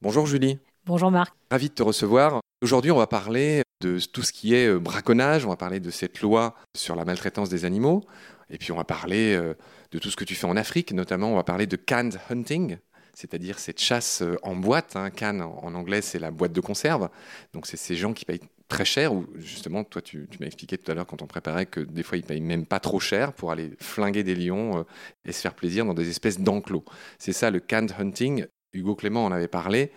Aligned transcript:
Bonjour 0.00 0.26
Julie. 0.26 0.58
Bonjour 0.84 1.10
Marc. 1.10 1.32
Ravi 1.50 1.68
de 1.68 1.74
te 1.74 1.82
recevoir. 1.82 2.40
Aujourd'hui, 2.60 2.90
on 2.90 2.98
va 2.98 3.06
parler 3.06 3.62
de 3.80 3.98
tout 4.00 4.22
ce 4.22 4.32
qui 4.32 4.54
est 4.54 4.66
euh, 4.66 4.78
braconnage, 4.78 5.46
on 5.46 5.48
va 5.48 5.56
parler 5.56 5.80
de 5.80 5.90
cette 5.90 6.20
loi 6.20 6.54
sur 6.76 6.96
la 6.96 7.04
maltraitance 7.04 7.48
des 7.48 7.64
animaux, 7.64 8.04
et 8.50 8.58
puis 8.58 8.72
on 8.72 8.76
va 8.76 8.84
parler 8.84 9.34
euh, 9.34 9.54
de 9.90 9.98
tout 9.98 10.10
ce 10.10 10.16
que 10.16 10.24
tu 10.24 10.34
fais 10.34 10.46
en 10.46 10.56
Afrique, 10.56 10.92
notamment 10.92 11.32
on 11.32 11.36
va 11.36 11.44
parler 11.44 11.66
de 11.66 11.76
canned 11.76 12.20
hunting, 12.30 12.78
c'est-à-dire 13.14 13.58
cette 13.58 13.80
chasse 13.80 14.22
euh, 14.22 14.36
en 14.42 14.56
boîte. 14.56 14.96
Hein. 14.96 15.10
Canne 15.10 15.42
en 15.42 15.74
anglais, 15.74 16.02
c'est 16.02 16.18
la 16.18 16.30
boîte 16.30 16.52
de 16.52 16.60
conserve. 16.60 17.08
Donc 17.52 17.66
c'est 17.66 17.76
ces 17.76 17.96
gens 17.96 18.12
qui 18.12 18.24
payent 18.24 18.40
très 18.72 18.84
cher, 18.84 19.12
ou 19.12 19.26
justement, 19.36 19.84
toi 19.84 20.00
tu, 20.00 20.26
m'as 20.40 20.46
expliqué 20.46 20.78
tout 20.78 20.90
à 20.90 20.94
l'heure 20.94 21.06
quand 21.06 21.22
on 21.22 21.26
préparait 21.26 21.66
que 21.66 21.80
des 21.80 22.02
fois 22.02 22.16
ils 22.16 22.24
payent 22.24 22.40
même 22.40 22.66
pas 22.66 22.80
trop 22.80 23.00
cher 23.00 23.32
pour 23.32 23.52
aller 23.52 23.70
flinguer 23.80 24.22
des 24.22 24.34
lions 24.34 24.84
et 25.24 25.32
se 25.32 25.40
faire 25.40 25.54
plaisir 25.54 25.84
dans 25.84 25.94
des 25.94 26.08
espèces 26.08 26.40
d'enclos. 26.40 26.84
C'est 27.18 27.32
ça 27.32 27.50
le 27.50 27.60
canned 27.60 27.92
hunting. 27.98 28.46
Hugo 28.72 28.94
Clément 28.94 29.26
en 29.26 29.32
avait 29.32 29.48
parlé 29.48 29.92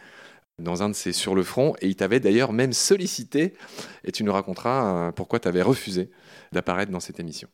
dans 0.59 0.83
un 0.83 0.89
de 0.89 0.93
ses 0.93 1.11
sur 1.11 1.35
le 1.35 1.43
front, 1.43 1.75
et 1.81 1.87
il 1.87 1.95
t'avait 1.95 2.19
d'ailleurs 2.19 2.53
même 2.53 2.73
sollicité, 2.73 3.53
et 4.03 4.11
tu 4.11 4.23
nous 4.23 4.31
raconteras 4.31 5.07
euh, 5.07 5.11
pourquoi 5.11 5.39
tu 5.39 5.47
avais 5.47 5.61
refusé 5.61 6.09
d'apparaître 6.51 6.91
dans 6.91 6.99
cette 6.99 7.19
émission. 7.19 7.49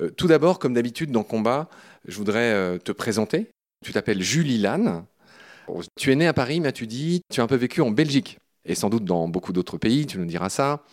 Euh, 0.00 0.10
tout 0.10 0.26
d'abord, 0.26 0.58
comme 0.58 0.74
d'habitude 0.74 1.10
dans 1.10 1.22
Combat, 1.22 1.68
je 2.06 2.16
voudrais 2.16 2.52
euh, 2.52 2.78
te 2.78 2.92
présenter. 2.92 3.50
Tu 3.84 3.92
t'appelles 3.92 4.22
Julie 4.22 4.58
Lannes. 4.58 5.04
Tu 5.96 6.10
es 6.10 6.16
né 6.16 6.26
à 6.26 6.32
Paris, 6.32 6.60
mais 6.60 6.72
tu 6.72 6.86
dis, 6.86 7.20
tu 7.30 7.40
as 7.40 7.44
un 7.44 7.46
peu 7.46 7.56
vécu 7.56 7.80
en 7.80 7.90
Belgique, 7.90 8.38
et 8.64 8.74
sans 8.74 8.90
doute 8.90 9.04
dans 9.04 9.28
beaucoup 9.28 9.52
d'autres 9.52 9.78
pays, 9.78 10.06
tu 10.06 10.18
nous 10.18 10.26
diras 10.26 10.48
ça. 10.48 10.84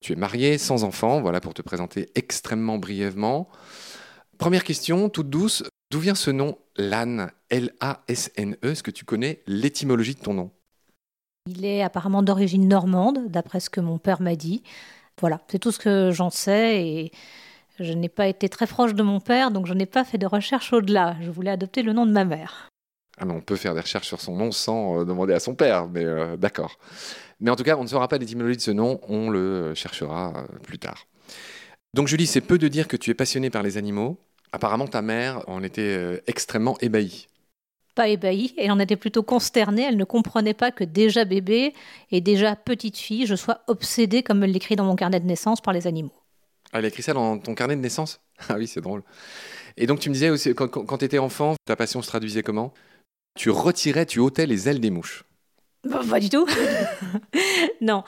Tu 0.00 0.12
es 0.12 0.16
marié, 0.16 0.58
sans 0.58 0.84
enfant, 0.84 1.20
voilà 1.20 1.40
pour 1.40 1.54
te 1.54 1.62
présenter 1.62 2.10
extrêmement 2.14 2.78
brièvement. 2.78 3.48
Première 4.38 4.64
question, 4.64 5.08
toute 5.08 5.30
douce, 5.30 5.62
d'où 5.90 6.00
vient 6.00 6.14
ce 6.14 6.30
nom 6.30 6.58
Lannes 6.76 7.30
L-A-S-N-E 7.50 8.70
Est-ce 8.70 8.82
que 8.82 8.90
tu 8.90 9.04
connais 9.04 9.42
l'étymologie 9.46 10.14
de 10.14 10.20
ton 10.20 10.34
nom? 10.34 10.50
Il 11.46 11.64
est 11.64 11.82
apparemment 11.82 12.22
d'origine 12.22 12.68
normande, 12.68 13.28
d'après 13.28 13.60
ce 13.60 13.70
que 13.70 13.80
mon 13.80 13.98
père 13.98 14.20
m'a 14.20 14.34
dit. 14.34 14.62
Voilà, 15.20 15.40
c'est 15.48 15.58
tout 15.58 15.70
ce 15.70 15.78
que 15.78 16.10
j'en 16.10 16.30
sais 16.30 16.84
et 16.84 17.12
je 17.78 17.92
n'ai 17.92 18.08
pas 18.08 18.28
été 18.28 18.48
très 18.48 18.66
proche 18.66 18.94
de 18.94 19.02
mon 19.02 19.20
père, 19.20 19.50
donc 19.50 19.66
je 19.66 19.74
n'ai 19.74 19.86
pas 19.86 20.04
fait 20.04 20.18
de 20.18 20.26
recherche 20.26 20.72
au-delà. 20.72 21.16
Je 21.20 21.30
voulais 21.30 21.50
adopter 21.50 21.82
le 21.82 21.92
nom 21.92 22.06
de 22.06 22.12
ma 22.12 22.24
mère. 22.24 22.68
Ah 23.18 23.24
on 23.28 23.40
peut 23.40 23.56
faire 23.56 23.74
des 23.74 23.80
recherches 23.80 24.08
sur 24.08 24.20
son 24.20 24.36
nom 24.36 24.50
sans 24.50 25.00
euh, 25.00 25.04
demander 25.04 25.34
à 25.34 25.40
son 25.40 25.54
père, 25.54 25.88
mais 25.88 26.04
euh, 26.04 26.36
d'accord. 26.36 26.78
Mais 27.40 27.50
en 27.50 27.56
tout 27.56 27.62
cas, 27.62 27.76
on 27.76 27.82
ne 27.82 27.88
saura 27.88 28.08
pas 28.08 28.18
l'étymologie 28.18 28.56
de 28.56 28.62
ce 28.62 28.70
nom, 28.70 29.00
on 29.08 29.30
le 29.30 29.74
cherchera 29.74 30.32
euh, 30.36 30.58
plus 30.62 30.78
tard. 30.78 31.06
Donc 31.94 32.08
Julie, 32.08 32.26
c'est 32.26 32.40
peu 32.40 32.58
de 32.58 32.68
dire 32.68 32.88
que 32.88 32.96
tu 32.96 33.10
es 33.10 33.14
passionnée 33.14 33.50
par 33.50 33.62
les 33.62 33.76
animaux. 33.76 34.18
Apparemment, 34.52 34.88
ta 34.88 35.02
mère 35.02 35.48
en 35.48 35.62
était 35.62 36.22
extrêmement 36.26 36.76
ébahie 36.80 37.28
pas 37.94 38.08
ébahie, 38.08 38.54
elle 38.58 38.72
en 38.72 38.78
était 38.78 38.96
plutôt 38.96 39.22
consternée, 39.22 39.82
elle 39.82 39.96
ne 39.96 40.04
comprenait 40.04 40.54
pas 40.54 40.72
que 40.72 40.84
déjà 40.84 41.24
bébé 41.24 41.74
et 42.10 42.20
déjà 42.20 42.56
petite 42.56 42.98
fille, 42.98 43.26
je 43.26 43.36
sois 43.36 43.60
obsédée, 43.68 44.22
comme 44.22 44.42
elle 44.42 44.50
l'écrit 44.50 44.76
dans 44.76 44.84
mon 44.84 44.96
carnet 44.96 45.20
de 45.20 45.26
naissance, 45.26 45.60
par 45.60 45.72
les 45.72 45.86
animaux. 45.86 46.12
Ah, 46.72 46.80
elle 46.80 46.86
a 46.86 46.88
écrit 46.88 47.02
ça 47.02 47.12
dans 47.12 47.38
ton 47.38 47.54
carnet 47.54 47.76
de 47.76 47.80
naissance? 47.80 48.20
Ah 48.48 48.56
oui, 48.58 48.66
c'est 48.66 48.80
drôle. 48.80 49.04
Et 49.76 49.86
donc 49.86 50.00
tu 50.00 50.08
me 50.08 50.14
disais 50.14 50.30
aussi, 50.30 50.54
quand, 50.54 50.98
tu 50.98 51.04
étais 51.04 51.18
enfant, 51.18 51.54
ta 51.64 51.76
passion 51.76 52.02
se 52.02 52.08
traduisait 52.08 52.42
comment? 52.42 52.74
Tu 53.36 53.50
retirais, 53.50 54.06
tu 54.06 54.20
ôtais 54.20 54.46
les 54.46 54.68
ailes 54.68 54.80
des 54.80 54.90
mouches. 54.90 55.24
Pas 56.08 56.20
du 56.20 56.30
tout. 56.30 56.46
non, 57.80 58.04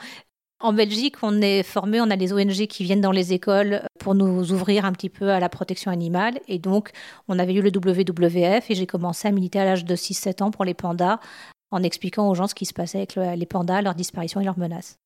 en 0.59 0.73
Belgique, 0.73 1.17
on 1.21 1.41
est 1.41 1.61
formé, 1.61 2.01
on 2.01 2.09
a 2.09 2.17
des 2.17 2.33
ONG 2.33 2.65
qui 2.67 2.83
viennent 2.83 3.01
dans 3.01 3.11
les 3.11 3.33
écoles 3.33 3.83
pour 3.99 4.15
nous 4.15 4.51
ouvrir 4.51 4.85
un 4.85 4.91
petit 4.91 5.09
peu 5.09 5.29
à 5.29 5.39
la 5.39 5.49
protection 5.49 5.91
animale. 5.91 6.39
Et 6.47 6.57
donc, 6.57 6.91
on 7.27 7.37
avait 7.37 7.53
eu 7.53 7.61
le 7.61 7.69
WWF 7.69 8.71
et 8.71 8.75
j'ai 8.75 8.87
commencé 8.87 9.27
à 9.27 9.31
militer 9.31 9.59
à 9.59 9.65
l'âge 9.65 9.85
de 9.85 9.95
6-7 9.95 10.43
ans 10.43 10.51
pour 10.51 10.65
les 10.65 10.73
pandas 10.73 11.19
en 11.69 11.83
expliquant 11.83 12.27
aux 12.29 12.33
gens 12.33 12.47
ce 12.47 12.55
qui 12.55 12.65
se 12.65 12.73
passait 12.73 12.97
avec 12.97 13.15
les 13.15 13.45
pandas, 13.45 13.81
leur 13.81 13.93
disparition 13.93 14.41
et 14.41 14.45
leurs 14.45 14.57
menaces. 14.57 14.97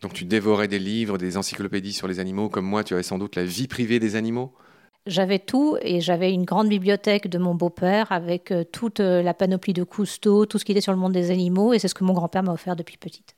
Donc 0.00 0.12
tu 0.12 0.24
dévorais 0.24 0.68
des 0.68 0.78
livres, 0.78 1.18
des 1.18 1.36
encyclopédies 1.36 1.92
sur 1.92 2.08
les 2.08 2.20
animaux, 2.20 2.48
comme 2.48 2.66
moi, 2.66 2.84
tu 2.84 2.94
avais 2.94 3.02
sans 3.02 3.18
doute 3.18 3.36
la 3.36 3.44
vie 3.44 3.68
privée 3.68 3.98
des 3.98 4.16
animaux? 4.16 4.54
J'avais 5.06 5.38
tout 5.38 5.76
et 5.82 6.00
j'avais 6.00 6.32
une 6.32 6.44
grande 6.44 6.68
bibliothèque 6.68 7.28
de 7.28 7.38
mon 7.38 7.54
beau-père 7.54 8.10
avec 8.12 8.50
euh, 8.50 8.64
toute 8.64 9.00
euh, 9.00 9.22
la 9.22 9.34
panoplie 9.34 9.72
de 9.72 9.84
Cousteau, 9.84 10.46
tout 10.46 10.58
ce 10.58 10.64
qui 10.64 10.72
était 10.72 10.80
sur 10.80 10.92
le 10.92 10.98
monde 10.98 11.12
des 11.12 11.30
animaux 11.30 11.72
et 11.72 11.78
c'est 11.78 11.88
ce 11.88 11.94
que 11.94 12.04
mon 12.04 12.12
grand-père 12.12 12.42
m'a 12.42 12.52
offert 12.52 12.76
depuis 12.76 12.96
petite. 12.96 13.36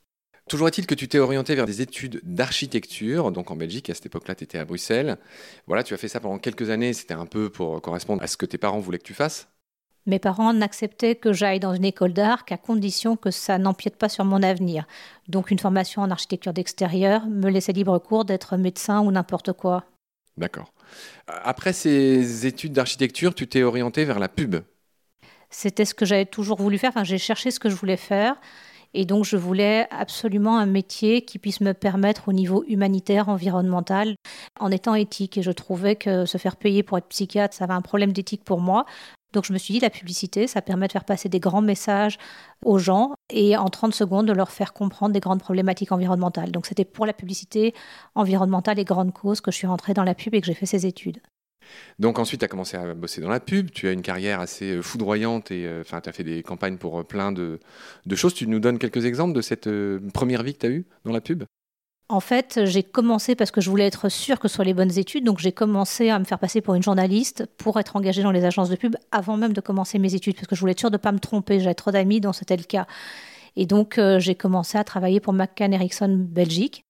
Toujours 0.49 0.69
est-il 0.69 0.87
que 0.87 0.95
tu 0.95 1.09
t'es 1.09 1.19
orienté 1.19 1.57
vers 1.57 1.67
des 1.67 1.83
études 1.83 2.21
d'architecture, 2.23 3.33
donc 3.33 3.51
en 3.51 3.57
Belgique, 3.57 3.91
à 3.91 3.95
cette 3.95 4.07
époque-là, 4.07 4.37
tu 4.37 4.45
étais 4.45 4.59
à 4.59 4.65
Bruxelles. 4.65 5.19
Voilà, 5.67 5.83
tu 5.83 5.93
as 5.93 5.97
fait 5.97 6.07
ça 6.07 6.21
pendant 6.21 6.39
quelques 6.39 6.71
années, 6.71 6.93
c'était 6.93 7.15
un 7.15 7.27
peu 7.27 7.51
pour 7.51 7.83
correspondre 7.83 8.23
à 8.23 8.29
ce 8.29 8.37
que 8.37 8.47
tes 8.47 8.59
parents 8.59 8.79
voulaient 8.79 8.99
que 8.99 9.05
tu 9.05 9.15
fasses 9.15 9.49
mes 10.07 10.21
parents 10.21 10.53
n'acceptaient 10.53 11.17
que 11.17 11.33
j'aille 11.33 11.59
dans 11.59 11.75
une 11.75 11.85
école 11.85 12.13
d'art 12.13 12.45
qu'à 12.45 12.57
condition 12.57 13.17
que 13.17 13.33
ça 13.33 13.59
n'empiète 13.59 13.97
pas 13.97 14.09
sur 14.09 14.25
mon 14.25 14.41
avenir. 14.41 14.87
Donc 15.29 15.51
une 15.51 15.59
formation 15.59 16.03
en 16.03 16.13
architecture 16.13 16.53
d'extérieur 16.53 17.27
me 17.27 17.51
laissait 17.51 17.73
libre 17.73 17.99
cours 17.99 18.25
d'être 18.25 18.57
médecin 18.57 19.01
ou 19.01 19.11
n'importe 19.11 19.53
quoi. 19.53 19.85
D'accord. 20.37 20.73
Après 21.27 21.73
ces 21.73 22.47
études 22.47 22.73
d'architecture, 22.73 23.35
tu 23.35 23.49
t'es 23.49 23.63
orienté 23.63 24.05
vers 24.05 24.19
la 24.19 24.29
pub. 24.29 24.57
C'était 25.51 25.85
ce 25.85 25.95
que 25.95 26.05
j'avais 26.05 26.27
toujours 26.27 26.59
voulu 26.59 26.79
faire. 26.79 26.91
Enfin, 26.91 27.05
j'ai 27.05 27.19
cherché 27.19 27.51
ce 27.51 27.61
que 27.61 27.71
je 27.71 27.77
voulais 27.77 27.97
faire. 27.97 28.37
Et 28.95 29.05
donc, 29.05 29.25
je 29.25 29.37
voulais 29.37 29.87
absolument 29.91 30.59
un 30.59 30.67
métier 30.67 31.23
qui 31.23 31.39
puisse 31.39 31.61
me 31.61 31.73
permettre 31.73 32.29
au 32.29 32.33
niveau 32.33 32.65
humanitaire, 32.67 33.29
environnemental, 33.29 34.17
en 34.59 34.71
étant 34.71 34.95
éthique. 34.95 35.37
Et 35.37 35.43
je 35.43 35.51
trouvais 35.51 35.97
que 35.97 36.25
se 36.25 36.39
faire 36.39 36.57
payer 36.57 36.83
pour 36.83 36.97
être 36.97 37.09
psychiatre, 37.09 37.55
ça 37.55 37.65
avait 37.65 37.75
un 37.75 37.83
problème 37.83 38.13
d'éthique 38.13 38.45
pour 38.45 38.61
moi. 38.61 38.87
Donc 39.33 39.45
je 39.45 39.53
me 39.53 39.59
suis 39.59 39.75
dit, 39.75 39.81
la 39.81 39.91
publicité, 39.91 40.47
ça 40.47 40.63
permet 40.63 40.87
de 40.87 40.93
faire 40.93 41.05
passer 41.05 41.29
des 41.29 41.41
grands 41.41 41.63
messages 41.63 42.19
aux 42.65 42.79
gens 42.79 43.15
et 43.31 43.57
en 43.57 43.69
30 43.69 43.95
secondes 43.95 44.27
de 44.27 44.33
leur 44.33 44.51
faire 44.51 44.73
comprendre 44.73 45.13
des 45.13 45.21
grandes 45.21 45.41
problématiques 45.41 45.93
environnementales. 45.93 46.53
Donc 46.53 46.67
c'était 46.67 46.85
pour 46.85 47.07
la 47.07 47.13
publicité 47.13 47.75
environnementale 48.15 48.79
et 48.79 48.85
grandes 48.85 49.13
causes 49.13 49.41
que 49.41 49.51
je 49.51 49.57
suis 49.57 49.67
rentrée 49.67 49.95
dans 49.95 50.05
la 50.05 50.15
pub 50.15 50.35
et 50.35 50.41
que 50.41 50.47
j'ai 50.47 50.55
fait 50.55 50.67
ces 50.67 50.87
études. 50.87 51.21
Donc 51.99 52.19
ensuite, 52.19 52.41
tu 52.41 52.45
as 52.45 52.49
commencé 52.49 52.77
à 52.77 52.95
bosser 52.95 53.21
dans 53.21 53.29
la 53.29 53.41
pub, 53.41 53.71
tu 53.71 53.89
as 53.89 53.93
une 53.93 54.03
carrière 54.03 54.41
assez 54.41 54.77
euh, 54.77 54.83
foudroyante 54.83 55.51
et 55.51 55.67
euh, 55.67 55.83
tu 55.85 55.95
as 55.95 56.13
fait 56.13 56.25
des 56.25 56.43
campagnes 56.43 56.79
pour 56.79 57.01
euh, 57.01 57.05
plein 57.05 57.33
de, 57.33 57.59
choses. 58.15 58.35
Tu 58.35 58.47
nous 58.47 58.61
donnes 58.61 58.79
quelques 58.79 59.05
exemples 59.05 59.35
de 59.35 59.41
cette 59.41 59.69
première 60.13 60.43
vie 60.43 60.55
que 60.55 60.59
tu 60.59 60.67
as 60.67 60.71
eue 60.71 60.87
dans 61.05 61.13
la 61.13 61.21
pub? 61.21 61.45
En 62.09 62.21
fait, 62.21 62.61
j'ai 62.65 62.83
commencé 62.85 63.35
parce 63.35 63.51
que 63.51 63.61
je 63.61 63.69
voulais 63.69 63.87
être 63.87 64.09
sûre 64.09 64.39
que 64.39 64.47
ce 64.47 64.55
soit 64.55 64.65
les 64.65 64.75
bonnes 64.75 64.97
études, 64.97 65.25
donc 65.25 65.39
j'ai 65.39 65.53
commencé 65.53 66.09
à 66.09 66.19
me 66.19 66.25
faire 66.25 66.39
passer 66.39 66.61
pour 66.61 66.75
une 66.75 66.83
journaliste 66.83 67.47
pour 67.59 67.81
être 67.81 67.97
engagée 67.97 68.23
dans 68.23 68.31
les 68.31 68.45
agences 68.45 68.69
de 68.69 68.77
pub 68.77 68.95
avant 69.11 69.37
même 69.37 69.53
de 69.53 69.61
commencer 69.61 69.99
mes 69.99 70.15
études, 70.15 70.37
parce 70.37 70.47
que 70.47 70.55
je 70.55 70.61
voulais 70.61 70.73
être 70.73 70.81
sûre 70.81 70.91
de 70.91 70.97
ne 70.97 71.03
pas 71.03 71.13
me 71.13 71.19
tromper. 71.19 71.59
J'avais 71.59 71.75
trop 71.75 71.91
d'amis 71.91 72.21
dont 72.21 72.33
c'était 72.33 72.57
le 72.57 72.63
cas. 72.63 72.87
Et 73.57 73.67
donc, 73.67 73.99
j'ai 74.19 74.35
commencé 74.35 74.79
à 74.79 74.85
travailler 74.85 75.19
pour 75.19 75.33
McCann 75.33 75.73
Erickson 75.73 76.15
Belgique. 76.29 76.85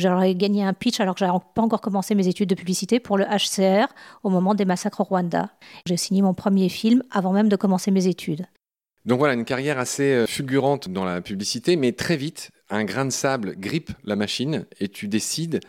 J'aurais 0.00 0.34
gagné 0.34 0.64
un 0.64 0.74
pitch 0.74 1.00
alors 1.00 1.14
que 1.14 1.20
j'avais 1.20 1.32
pas 1.54 1.62
encore 1.62 1.80
commencé 1.80 2.14
mes 2.14 2.28
études 2.28 2.48
de 2.48 2.54
publicité 2.54 3.00
pour 3.00 3.18
le 3.18 3.24
HCR 3.24 3.86
au 4.22 4.30
moment 4.30 4.54
des 4.54 4.64
massacres 4.64 5.00
au 5.00 5.04
Rwanda. 5.04 5.50
J'ai 5.86 5.96
signé 5.96 6.22
mon 6.22 6.34
premier 6.34 6.68
film 6.68 7.02
avant 7.10 7.32
même 7.32 7.48
de 7.48 7.56
commencer 7.56 7.90
mes 7.90 8.06
études. 8.06 8.46
Donc 9.04 9.18
voilà, 9.18 9.34
une 9.34 9.44
carrière 9.44 9.78
assez 9.78 10.12
euh, 10.12 10.26
fulgurante 10.26 10.88
dans 10.88 11.04
la 11.04 11.20
publicité, 11.20 11.74
mais 11.74 11.90
très 11.90 12.16
vite, 12.16 12.50
un 12.72 12.84
grain 12.84 13.04
de 13.04 13.10
sable 13.10 13.54
grippe 13.56 13.92
la 14.02 14.16
machine 14.16 14.66
et 14.80 14.88
tu 14.88 15.06
décides 15.06 15.60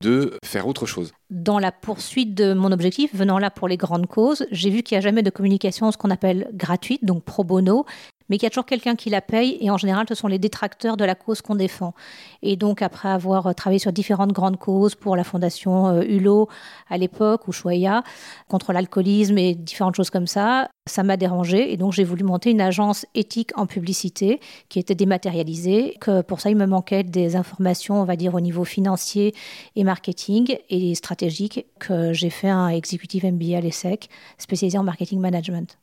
de 0.00 0.38
faire 0.44 0.66
autre 0.66 0.86
chose. 0.86 1.12
Dans 1.30 1.58
la 1.58 1.72
poursuite 1.72 2.34
de 2.34 2.52
mon 2.52 2.72
objectif, 2.72 3.14
venant 3.14 3.38
là 3.38 3.50
pour 3.50 3.68
les 3.68 3.76
grandes 3.76 4.06
causes, 4.06 4.46
j'ai 4.50 4.68
vu 4.68 4.82
qu'il 4.82 4.96
n'y 4.96 4.98
a 4.98 5.02
jamais 5.02 5.22
de 5.22 5.30
communication, 5.30 5.90
ce 5.90 5.96
qu'on 5.96 6.10
appelle 6.10 6.50
gratuite, 6.52 7.04
donc 7.04 7.24
pro 7.24 7.44
bono, 7.44 7.86
mais 8.28 8.38
qu'il 8.38 8.44
y 8.44 8.46
a 8.46 8.50
toujours 8.50 8.66
quelqu'un 8.66 8.96
qui 8.96 9.10
la 9.10 9.20
paye, 9.20 9.58
et 9.60 9.70
en 9.70 9.76
général, 9.76 10.06
ce 10.08 10.14
sont 10.14 10.28
les 10.28 10.38
détracteurs 10.38 10.96
de 10.96 11.04
la 11.04 11.14
cause 11.14 11.42
qu'on 11.42 11.54
défend. 11.54 11.94
Et 12.42 12.56
donc, 12.56 12.82
après 12.82 13.08
avoir 13.08 13.46
euh, 13.46 13.52
travaillé 13.52 13.78
sur 13.78 13.92
différentes 13.92 14.32
grandes 14.32 14.58
causes 14.58 14.94
pour 14.94 15.16
la 15.16 15.24
fondation 15.24 15.88
euh, 15.88 16.02
Hulot 16.02 16.48
à 16.88 16.98
l'époque, 16.98 17.48
ou 17.48 17.52
Choya, 17.52 18.02
contre 18.48 18.72
l'alcoolisme 18.72 19.38
et 19.38 19.54
différentes 19.54 19.96
choses 19.96 20.10
comme 20.10 20.26
ça, 20.26 20.68
ça 20.86 21.02
m'a 21.02 21.16
dérangé, 21.16 21.72
et 21.72 21.76
donc 21.76 21.92
j'ai 21.92 22.04
voulu 22.04 22.24
monter 22.24 22.50
une 22.50 22.60
agence 22.60 23.06
éthique 23.14 23.50
en 23.56 23.66
publicité 23.66 24.40
qui 24.68 24.78
était 24.78 24.94
dématérialisée, 24.94 25.96
que 26.00 26.20
pour 26.22 26.40
ça, 26.40 26.50
il 26.50 26.56
me 26.56 26.66
manquait 26.66 27.04
des 27.04 27.36
informations, 27.36 28.00
on 28.00 28.04
va 28.04 28.16
dire, 28.16 28.34
au 28.34 28.40
niveau 28.40 28.64
financier 28.64 29.34
et 29.76 29.84
marketing, 29.84 30.56
et 30.68 30.94
stratégique, 30.94 31.66
que 31.78 32.12
j'ai 32.12 32.30
fait 32.30 32.50
un 32.50 32.68
executive 32.68 33.24
MBA 33.24 33.56
à 33.56 33.60
l'ESSEC, 33.60 34.08
spécialisé 34.38 34.78
en 34.78 34.84
marketing 34.84 35.20
management 35.20 35.78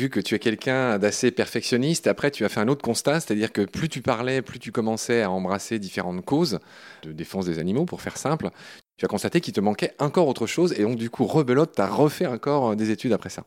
vu 0.00 0.08
que 0.08 0.20
tu 0.20 0.34
es 0.34 0.38
quelqu'un 0.38 0.98
d'assez 0.98 1.30
perfectionniste, 1.30 2.06
après 2.06 2.30
tu 2.30 2.44
as 2.44 2.48
fait 2.48 2.60
un 2.60 2.68
autre 2.68 2.82
constat, 2.82 3.20
c'est-à-dire 3.20 3.52
que 3.52 3.62
plus 3.62 3.88
tu 3.88 4.00
parlais, 4.00 4.40
plus 4.40 4.58
tu 4.58 4.72
commençais 4.72 5.22
à 5.22 5.30
embrasser 5.30 5.78
différentes 5.78 6.24
causes 6.24 6.58
de 7.02 7.12
défense 7.12 7.44
des 7.44 7.58
animaux, 7.58 7.84
pour 7.84 8.00
faire 8.00 8.16
simple, 8.16 8.48
tu 8.96 9.04
as 9.04 9.08
constaté 9.08 9.40
qu'il 9.42 9.52
te 9.52 9.60
manquait 9.60 9.92
encore 9.98 10.26
autre 10.26 10.46
chose, 10.46 10.72
et 10.72 10.82
donc 10.82 10.96
du 10.96 11.10
coup, 11.10 11.26
rebelote, 11.26 11.74
tu 11.74 11.82
as 11.82 11.86
refait 11.86 12.26
encore 12.26 12.76
des 12.76 12.90
études 12.90 13.12
après 13.12 13.30
ça. 13.30 13.44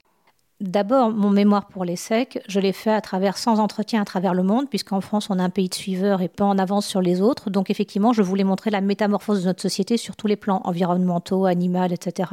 D'abord, 0.63 1.09
mon 1.09 1.29
mémoire 1.29 1.67
pour 1.67 1.83
les 1.83 1.97
secs, 1.97 2.41
je 2.47 2.61
l'ai 2.61 2.71
fait 2.71 2.89
à 2.89 3.01
travers 3.01 3.37
sans 3.37 3.59
entretien 3.59 4.01
à 4.01 4.05
travers 4.05 4.33
le 4.33 4.43
monde, 4.43 4.69
puisqu'en 4.69 5.01
France, 5.01 5.29
on 5.29 5.37
a 5.37 5.43
un 5.43 5.49
pays 5.49 5.67
de 5.67 5.73
suiveurs 5.73 6.21
et 6.21 6.29
pas 6.29 6.45
en 6.45 6.57
avance 6.57 6.85
sur 6.85 7.01
les 7.01 7.19
autres. 7.19 7.49
Donc, 7.49 7.69
effectivement, 7.69 8.13
je 8.13 8.21
voulais 8.21 8.45
montrer 8.45 8.69
la 8.69 8.79
métamorphose 8.79 9.41
de 9.41 9.47
notre 9.47 9.61
société 9.61 9.97
sur 9.97 10.15
tous 10.15 10.27
les 10.27 10.37
plans 10.37 10.61
environnementaux, 10.63 11.47
animaux, 11.47 11.83
etc. 11.83 12.31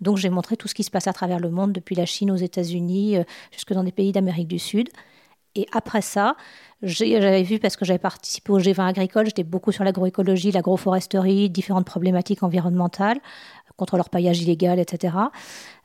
Donc, 0.00 0.16
j'ai 0.16 0.28
montré 0.28 0.56
tout 0.56 0.66
ce 0.66 0.74
qui 0.74 0.82
se 0.82 0.90
passe 0.90 1.06
à 1.06 1.12
travers 1.12 1.38
le 1.38 1.50
monde, 1.50 1.70
depuis 1.70 1.94
la 1.94 2.04
Chine 2.04 2.32
aux 2.32 2.36
États-Unis, 2.36 3.18
euh, 3.18 3.22
jusque 3.52 3.72
dans 3.72 3.84
des 3.84 3.92
pays 3.92 4.10
d'Amérique 4.10 4.48
du 4.48 4.58
Sud. 4.58 4.88
Et 5.54 5.66
après 5.72 6.02
ça, 6.02 6.36
j'avais 6.82 7.42
vu, 7.42 7.58
parce 7.58 7.76
que 7.76 7.84
j'avais 7.84 7.98
participé 7.98 8.52
au 8.52 8.60
G20 8.60 8.88
agricole, 8.88 9.26
j'étais 9.26 9.44
beaucoup 9.44 9.72
sur 9.72 9.82
l'agroécologie, 9.82 10.52
l'agroforesterie, 10.52 11.50
différentes 11.50 11.86
problématiques 11.86 12.42
environnementales 12.42 13.18
contre 13.78 13.96
leur 13.96 14.10
paillage 14.10 14.42
illégal, 14.42 14.78
etc. 14.78 15.14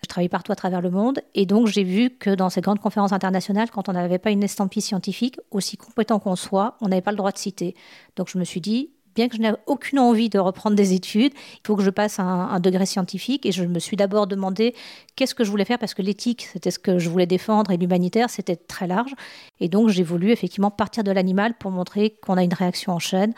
Je 0.02 0.08
travaille 0.08 0.28
partout 0.28 0.52
à 0.52 0.56
travers 0.56 0.82
le 0.82 0.92
monde 0.92 1.22
et 1.34 1.46
donc 1.46 1.68
j'ai 1.68 1.84
vu 1.84 2.10
que 2.10 2.32
dans 2.32 2.50
ces 2.50 2.60
grandes 2.60 2.80
conférences 2.80 3.14
internationales, 3.14 3.70
quand 3.72 3.88
on 3.88 3.94
n'avait 3.94 4.20
pas 4.20 4.32
une 4.32 4.44
estampille 4.44 4.82
scientifique, 4.82 5.40
aussi 5.52 5.78
compétent 5.78 6.20
qu'on 6.20 6.36
soit, 6.36 6.76
on 6.82 6.90
n'avait 6.90 7.02
pas 7.02 7.12
le 7.12 7.18
droit 7.18 7.32
de 7.32 7.38
citer. 7.38 7.76
Donc 8.18 8.28
je 8.30 8.38
me 8.38 8.44
suis 8.44 8.60
dit, 8.60 8.90
bien 9.16 9.30
que 9.30 9.36
je 9.36 9.42
n'ai 9.42 9.52
aucune 9.68 10.00
envie 10.00 10.30
de 10.30 10.40
reprendre 10.40 10.76
des 10.76 10.94
études, 10.94 11.34
il 11.36 11.68
faut 11.68 11.76
que 11.76 11.84
je 11.84 11.90
passe 11.90 12.20
un, 12.20 12.26
un 12.26 12.60
degré 12.60 12.86
scientifique. 12.86 13.46
Et 13.46 13.52
je 13.52 13.64
me 13.64 13.80
suis 13.80 13.96
d'abord 13.96 14.28
demandé 14.28 14.74
qu'est-ce 15.16 15.36
que 15.36 15.44
je 15.44 15.52
voulais 15.52 15.66
faire, 15.66 15.80
parce 15.80 15.94
que 15.94 16.02
l'éthique, 16.02 16.48
c'était 16.52 16.72
ce 16.72 16.80
que 16.80 17.00
je 17.00 17.10
voulais 17.10 17.26
défendre, 17.26 17.72
et 17.72 17.78
l'humanitaire, 17.78 18.30
c'était 18.30 18.56
très 18.56 18.88
large. 18.88 19.14
Et 19.60 19.70
donc, 19.70 19.90
j'ai 19.90 20.04
voulu 20.04 20.32
effectivement 20.32 20.72
partir 20.72 21.04
de 21.04 21.12
l'animal 21.12 21.54
pour 21.58 21.72
montrer 21.72 22.12
qu'on 22.26 22.38
a 22.38 22.44
une 22.44 22.54
réaction 22.54 22.94
en 22.94 23.00
chaîne, 23.00 23.34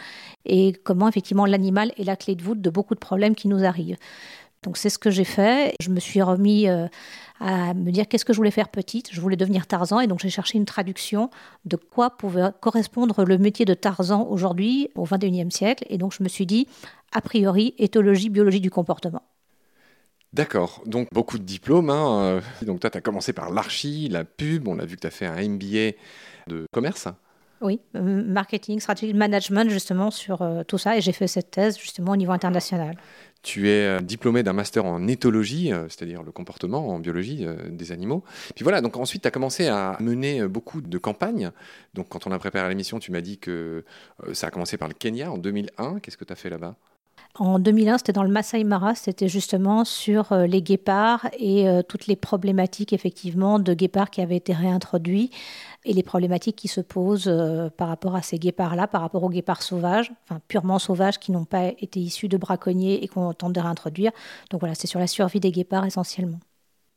et 0.46 0.74
comment 0.84 1.08
effectivement 1.08 1.46
l'animal 1.46 1.92
est 1.98 2.04
la 2.04 2.16
clé 2.16 2.36
de 2.36 2.44
voûte 2.44 2.62
de 2.62 2.70
beaucoup 2.70 2.96
de 2.96 3.00
problèmes 3.00 3.36
qui 3.36 3.48
nous 3.48 3.66
arrivent. 3.66 3.98
Donc 4.66 4.78
c'est 4.78 4.90
ce 4.90 4.98
que 4.98 5.12
j'ai 5.12 5.24
fait. 5.24 5.74
Je 5.80 5.90
me 5.90 6.00
suis 6.00 6.22
remis 6.22 6.68
euh, 6.68 6.88
à 7.40 7.74
me 7.74 7.92
dire 7.92 8.08
qu'est-ce 8.08 8.26
que 8.26 8.34
je 8.34 8.38
voulais 8.38 8.52
faire 8.52 8.70
petite. 8.70 9.14
Je 9.14 9.22
voulais 9.22 9.36
devenir 9.36 9.68
Tarzan 9.68 10.00
et 10.00 10.08
donc 10.08 10.20
j'ai 10.20 10.32
cherché 10.32 10.58
une 10.58 10.66
traduction 10.66 11.30
de 11.66 11.78
quoi 11.78 12.18
pouvait 12.18 12.50
correspondre 12.60 13.24
le 13.24 13.38
métier 13.38 13.64
de 13.64 13.76
Tarzan 13.76 14.28
aujourd'hui 14.28 14.90
au 14.96 15.06
XXIe 15.06 15.52
siècle. 15.52 15.86
Et 15.90 15.98
donc 15.98 16.14
je 16.14 16.24
me 16.24 16.28
suis 16.28 16.48
dit, 16.48 16.68
a 17.14 17.22
priori, 17.22 17.76
éthologie, 17.78 18.30
biologie 18.30 18.60
du 18.60 18.72
comportement. 18.72 19.22
D'accord, 20.34 20.82
donc 20.86 21.08
beaucoup 21.14 21.38
de 21.38 21.44
diplômes. 21.44 21.90
Hein. 21.90 22.42
Donc 22.64 22.82
toi, 22.82 22.90
tu 22.90 22.98
as 22.98 23.02
commencé 23.02 23.32
par 23.32 23.52
l'archi, 23.52 24.10
la 24.10 24.26
pub, 24.26 24.68
on 24.68 24.80
a 24.80 24.86
vu 24.86 24.96
que 24.96 25.02
tu 25.02 25.08
as 25.08 25.12
fait 25.12 25.28
un 25.28 25.48
MBA 25.48 25.96
de 26.48 26.66
commerce. 26.74 27.08
Oui, 27.62 27.80
euh, 27.96 28.24
marketing, 28.24 28.80
stratégie, 28.80 29.14
management, 29.14 29.70
justement, 29.70 30.12
sur 30.12 30.42
euh, 30.42 30.64
tout 30.64 30.78
ça. 30.78 30.98
Et 30.98 31.02
j'ai 31.02 31.14
fait 31.14 31.28
cette 31.28 31.52
thèse, 31.52 31.80
justement, 31.80 32.12
au 32.12 32.16
niveau 32.16 32.34
international. 32.34 32.98
Tu 33.46 33.70
es 33.70 33.86
euh, 33.86 34.00
diplômé 34.00 34.42
d'un 34.42 34.54
master 34.54 34.86
en 34.86 35.08
éthologie, 35.08 35.72
c'est-à-dire 35.88 36.24
le 36.24 36.32
comportement 36.32 36.90
en 36.90 37.00
biologie 37.00 37.46
des 37.70 37.92
animaux. 37.92 38.24
Puis 38.56 38.64
voilà, 38.64 38.82
donc 38.82 38.98
ensuite, 38.98 39.22
tu 39.22 39.28
as 39.28 39.32
commencé 39.32 39.68
à 39.68 39.98
mener 40.00 40.48
beaucoup 40.48 40.82
de 40.82 40.98
campagnes. 40.98 41.52
Donc, 41.94 42.10
quand 42.10 42.26
on 42.26 42.32
a 42.32 42.40
préparé 42.40 42.68
l'émission, 42.70 42.98
tu 42.98 43.12
m'as 43.12 43.22
dit 43.22 43.38
que 43.38 43.86
ça 44.34 44.48
a 44.48 44.52
commencé 44.52 44.78
par 44.78 44.88
le 44.88 44.96
Kenya 44.96 45.32
en 45.32 45.38
2001. 45.38 46.00
Qu'est-ce 46.00 46.18
que 46.18 46.26
tu 46.26 46.34
as 46.34 46.36
fait 46.36 46.50
là-bas? 46.50 46.76
En 47.38 47.60
2001, 47.60 47.98
c'était 47.98 48.14
dans 48.14 48.24
le 48.24 48.30
Masai 48.30 48.64
Mara, 48.64 48.96
c'était 48.96 49.28
justement 49.28 49.84
sur 49.84 50.32
euh, 50.32 50.48
les 50.48 50.62
guépards 50.62 51.28
et 51.38 51.68
euh, 51.68 51.82
toutes 51.82 52.08
les 52.08 52.16
problématiques 52.16 52.94
effectivement 52.94 53.60
de 53.60 53.74
guépards 53.74 54.10
qui 54.10 54.22
avaient 54.22 54.38
été 54.38 54.54
réintroduits 54.54 55.32
et 55.84 55.92
les 55.92 56.04
problématiques 56.04 56.56
qui 56.56 56.70
se 56.70 56.80
posent 56.80 57.28
euh, 57.28 57.70
par 57.70 57.90
rapport 57.90 58.16
à 58.16 58.22
ces 58.22 58.40
guépards-là, 58.40 58.88
par 58.88 59.02
rapport 59.02 59.24
aux 59.24 59.30
guépards 59.30 59.64
sauvages, 59.64 60.14
enfin 60.24 60.40
purement 60.48 60.80
sauvages 60.80 61.20
qui 61.20 61.34
n'ont 61.34 61.46
pas 61.46 61.74
été 61.80 62.00
issus 62.00 62.30
de 62.30 62.38
braconniers 62.38 63.04
et 63.04 63.08
qu'on 63.10 63.34
tente 63.34 63.54
de 63.54 63.60
réintroduire. 63.60 64.12
Donc 64.50 64.62
voilà, 64.62 64.74
c'est 64.74 64.88
sur 64.88 65.00
la 65.00 65.08
survie 65.08 65.42
des 65.42 65.52
guépards 65.52 65.86
essentiellement. 65.86 66.40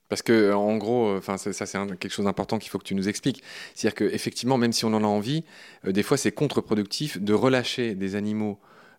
Parce 0.08 0.22
que, 0.22 0.54
en 0.54 0.78
gros, 0.78 1.16
enfin, 1.16 1.36
ça, 1.36 1.52
c'est 1.52 1.98
quelque 1.98 2.08
chose 2.08 2.24
d'important 2.24 2.58
qu'il 2.58 2.70
faut 2.70 2.78
que 2.78 2.84
tu 2.84 2.94
nous 2.94 3.10
expliques. 3.10 3.42
C'est-à-dire 3.74 3.94
qu'effectivement, 3.94 4.56
même 4.56 4.72
si 4.72 4.86
on 4.86 4.94
en 4.94 5.04
a 5.04 5.06
envie, 5.06 5.44
des 5.84 6.02
fois, 6.02 6.16
c'est 6.16 6.32
contre-productif 6.32 7.20
de 7.20 7.34
relâcher 7.34 7.94
des 7.94 8.14
animaux 8.14 8.58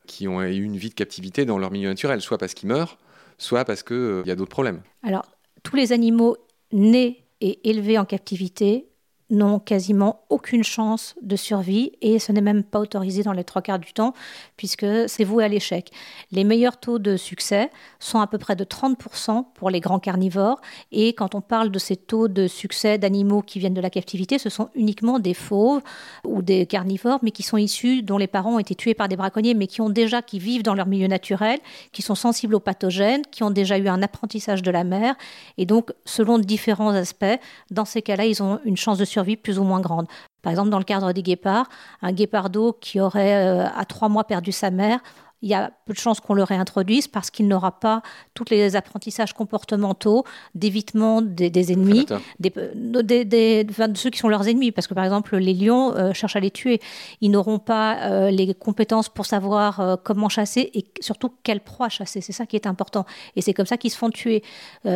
qui 0.09 0.27
ont 0.27 0.41
eu 0.41 0.63
une 0.63 0.75
vie 0.75 0.89
de 0.89 0.95
captivité 0.95 1.45
dans 1.45 1.57
leur 1.57 1.71
milieu 1.71 1.87
naturel, 1.87 2.19
soit 2.19 2.37
parce 2.37 2.53
qu'ils 2.53 2.67
meurent, 2.67 2.97
soit 3.37 3.63
parce 3.63 3.83
qu'il 3.83 3.95
euh, 3.95 4.23
y 4.25 4.31
a 4.31 4.35
d'autres 4.35 4.51
problèmes. 4.51 4.81
Alors, 5.03 5.25
tous 5.63 5.75
les 5.75 5.93
animaux 5.93 6.35
nés 6.73 7.25
et 7.41 7.69
élevés 7.69 7.97
en 7.97 8.05
captivité 8.05 8.88
n'ont 9.29 9.59
quasiment 9.59 10.21
aucune 10.29 10.63
chance 10.63 11.15
de 11.21 11.35
survie 11.35 11.91
et 12.01 12.19
ce 12.19 12.31
n'est 12.31 12.41
même 12.41 12.63
pas 12.63 12.79
autorisé 12.79 13.23
dans 13.23 13.31
les 13.31 13.43
trois 13.43 13.61
quarts 13.61 13.79
du 13.79 13.93
temps 13.93 14.13
puisque 14.57 14.85
c'est 15.07 15.23
voué 15.23 15.43
à 15.43 15.47
l'échec. 15.47 15.91
Les 16.31 16.43
meilleurs 16.43 16.77
taux 16.77 16.99
de 16.99 17.15
succès 17.15 17.69
sont 17.99 18.19
à 18.19 18.27
peu 18.27 18.37
près 18.37 18.55
de 18.55 18.63
30% 18.63 19.45
pour 19.53 19.69
les 19.69 19.79
grands 19.79 19.99
carnivores 19.99 20.59
et 20.91 21.13
quand 21.13 21.35
on 21.35 21.41
parle 21.41 21.69
de 21.69 21.79
ces 21.79 21.95
taux 21.95 22.27
de 22.27 22.47
succès 22.47 22.97
d'animaux 22.97 23.41
qui 23.41 23.59
viennent 23.59 23.73
de 23.73 23.81
la 23.81 23.89
captivité, 23.89 24.39
ce 24.39 24.49
sont 24.49 24.69
uniquement 24.73 25.19
des 25.19 25.35
fauves 25.35 25.81
ou 26.25 26.41
des 26.41 26.65
carnivores 26.65 27.19
mais 27.21 27.31
qui 27.31 27.43
sont 27.43 27.57
issus 27.57 28.01
dont 28.01 28.17
les 28.17 28.27
parents 28.27 28.55
ont 28.55 28.59
été 28.59 28.73
tués 28.73 28.95
par 28.95 29.07
des 29.07 29.15
braconniers 29.15 29.53
mais 29.53 29.67
qui 29.67 29.81
ont 29.81 29.89
déjà 29.89 30.21
qui 30.21 30.39
vivent 30.39 30.63
dans 30.63 30.73
leur 30.73 30.87
milieu 30.87 31.07
naturel, 31.07 31.59
qui 31.91 32.01
sont 32.01 32.15
sensibles 32.15 32.55
aux 32.55 32.59
pathogènes, 32.59 33.21
qui 33.29 33.43
ont 33.43 33.51
déjà 33.51 33.77
eu 33.77 33.87
un 33.87 34.01
apprentissage 34.01 34.63
de 34.63 34.71
la 34.71 34.83
mer 34.83 35.15
et 35.57 35.65
donc 35.65 35.91
selon 36.05 36.39
différents 36.39 36.89
aspects, 36.89 37.25
dans 37.69 37.85
ces 37.85 38.01
cas-là, 38.01 38.25
ils 38.25 38.41
ont 38.41 38.59
une 38.65 38.77
chance 38.77 38.97
de 38.97 39.05
survie 39.05 39.18
plus 39.37 39.59
ou 39.59 39.63
moins 39.63 39.81
grande. 39.81 40.07
Par 40.41 40.51
exemple, 40.51 40.69
dans 40.69 40.77
le 40.77 40.83
cadre 40.83 41.11
des 41.11 41.23
guépards, 41.23 41.67
un 42.01 42.11
guépardo 42.11 42.77
qui 42.79 42.99
aurait 42.99 43.45
euh, 43.45 43.67
à 43.75 43.85
trois 43.85 44.09
mois 44.09 44.23
perdu 44.23 44.51
sa 44.51 44.71
mère 44.71 44.99
il 45.41 45.49
y 45.49 45.53
a 45.53 45.71
peu 45.85 45.93
de 45.93 45.97
chances 45.97 46.19
qu'on 46.19 46.33
le 46.33 46.43
réintroduise 46.43 47.07
parce 47.07 47.29
qu'il 47.31 47.47
n'aura 47.47 47.79
pas 47.79 48.01
tous 48.33 48.45
les 48.49 48.75
apprentissages 48.75 49.33
comportementaux 49.33 50.25
d'évitement 50.53 51.21
des, 51.21 51.71
ennemis, 51.71 52.05
des, 52.39 52.49
de 52.49 53.97
ceux 53.97 54.09
qui 54.09 54.19
sont 54.19 54.27
leurs 54.27 54.47
ennemis. 54.47 54.71
Parce 54.71 54.87
que 54.87 54.93
par 54.93 55.05
exemple, 55.05 55.37
les 55.37 55.53
lions 55.53 55.95
euh, 55.95 56.13
cherchent 56.13 56.35
à 56.35 56.39
les 56.39 56.51
tuer. 56.51 56.79
Ils 57.21 57.31
n'auront 57.31 57.59
pas 57.59 57.97
euh, 58.03 58.31
les 58.31 58.53
compétences 58.53 59.09
pour 59.09 59.25
savoir 59.25 59.79
euh, 59.79 59.95
comment 60.01 60.29
chasser 60.29 60.69
et 60.73 60.85
surtout 60.99 61.31
quelle 61.43 61.61
proie 61.61 61.89
chasser. 61.89 62.21
C'est 62.21 62.33
ça 62.33 62.45
qui 62.45 62.55
est 62.55 62.67
important. 62.67 63.05
Et 63.35 63.41
c'est 63.41 63.53
comme 63.53 63.65
ça 63.65 63.77
qu'ils 63.77 63.91
se 63.91 63.97
font 63.97 64.09
tuer. 64.09 64.43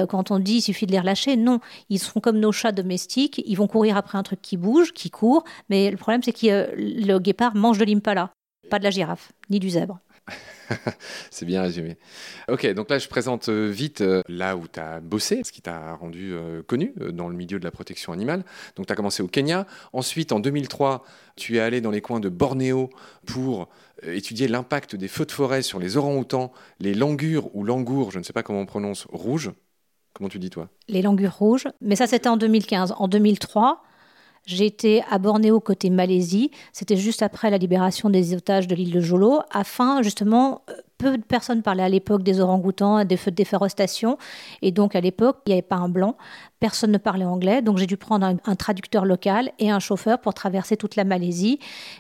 quand 0.10 0.32
on 0.32 0.40
dit 0.40 0.56
il 0.56 0.62
suffit 0.62 0.86
de 0.86 0.92
les 0.92 1.00
relâcher, 1.00 1.36
non. 1.36 1.60
Ils 1.90 2.00
seront 2.00 2.20
comme 2.20 2.40
nos 2.40 2.52
chats 2.52 2.72
domestiques. 2.72 3.42
Ils 3.46 3.56
vont 3.56 3.68
courir 3.68 3.98
après 3.98 4.18
un 4.18 4.24
truc 4.24 4.42
qui 4.42 4.58
bouge, 4.58 4.94
qui 4.94 5.10
court. 5.10 5.44
Mais 5.70 5.90
le 5.90 5.98
problème, 5.98 6.22
c'est 6.24 6.34
que 6.34 6.70
le 6.76 7.20
guépard 7.20 7.56
mange 7.56 7.78
de 7.78 7.86
l'impala, 7.86 8.32
pas 8.70 8.80
de 8.80 8.84
la 8.84 8.90
girafe, 8.90 9.32
ni 9.50 9.60
du 9.60 9.70
zèbre. 9.70 10.00
c'est 11.32 11.46
bien 11.46 11.62
résumé. 11.62 11.98
Ok, 12.48 12.66
donc 12.74 12.90
là, 12.90 12.98
je 12.98 13.08
présente 13.08 13.50
euh, 13.50 13.70
vite 13.70 14.02
euh, 14.02 14.22
là 14.28 14.56
où 14.56 14.68
tu 14.68 14.80
as 14.80 15.00
bossé, 15.00 15.42
ce 15.44 15.52
qui 15.52 15.62
t'a 15.62 15.96
rendu 15.96 16.34
euh, 16.34 16.62
connu 16.64 16.94
dans 17.12 17.30
le 17.30 17.36
milieu 17.36 17.60
de 17.60 17.64
la 17.64 17.72
protection 17.72 18.14
animale. 18.14 18.44
Donc, 18.76 18.88
tu 18.88 18.94
as 18.94 18.96
commencé 18.96 19.24
au 19.24 19.28
Kenya. 19.28 19.68
Ensuite, 19.92 20.32
en 20.32 20.40
2003, 20.40 21.04
tu 21.36 21.58
es 21.58 21.60
allé 21.60 21.82
dans 21.82 21.92
les 21.92 22.02
coins 22.02 22.20
de 22.20 22.30
Bornéo 22.30 22.90
pour 23.26 23.70
étudier 24.04 24.48
l'impact 24.48 24.96
des 24.96 25.08
feux 25.08 25.26
de 25.26 25.32
forêt 25.32 25.62
sur 25.62 25.80
les 25.80 25.98
orang-outans, 25.98 26.52
les 26.80 26.94
langures 26.94 27.56
ou 27.56 27.64
langours, 27.64 28.12
je 28.12 28.20
ne 28.20 28.24
sais 28.24 28.34
pas 28.34 28.44
comment 28.44 28.60
on 28.60 28.66
prononce, 28.66 29.08
rouges. 29.12 29.52
Comment 30.14 30.30
tu 30.30 30.40
dis, 30.40 30.50
toi? 30.50 30.70
Les 30.88 31.02
langures 31.02 31.36
rouges. 31.36 31.68
Mais 31.82 31.96
ça, 31.96 32.06
c'était 32.06 32.30
en 32.30 32.38
2015. 32.38 32.94
En 32.98 33.08
2003, 33.08 33.82
j'ai 34.46 34.66
été 34.66 35.04
à 35.10 35.20
Bornéo 35.20 35.60
côté 35.60 35.90
Malaisie. 35.90 36.52
C'était 36.72 36.98
juste 36.98 37.22
après 37.22 37.50
la 37.50 37.58
libération 37.58 38.10
des 38.10 38.36
otages 38.36 38.68
de 38.68 38.76
l'île 38.76 38.92
de 38.92 39.00
Jolo, 39.00 39.42
afin 39.52 40.02
justement 40.02 40.64
euh, 40.70 40.74
peu 40.98 41.18
de 41.18 41.24
personnes 41.24 41.62
parlaient 41.62 41.84
à 41.84 41.90
l'époque 41.90 42.24
des 42.24 42.40
orang-outans, 42.40 43.06
des 43.06 43.18
feux 43.18 43.32
de 43.32 43.36
déforestation. 43.36 44.18
Et 44.62 44.72
donc, 44.72 44.96
à 44.96 45.02
l'époque, 45.02 45.38
il 45.46 45.50
n'y 45.50 45.54
avait 45.54 45.62
pas 45.62 45.76
un 45.76 45.90
blanc. 45.90 46.18
Personne 46.60 46.92
ne 46.92 46.98
parlait 46.98 47.26
anglais. 47.26 47.62
Donc, 47.62 47.78
j'ai 47.78 47.88
dû 47.88 47.98
prendre 47.98 48.26
un, 48.26 48.56
traducteur 48.56 49.06
local 49.06 49.52
et 49.60 49.70
un 49.70 49.80
chauffeur 49.80 50.20
pour 50.20 50.34
traverser 50.34 50.78
toute 50.78 50.96
la 50.96 51.04
Malaisie 51.04 51.60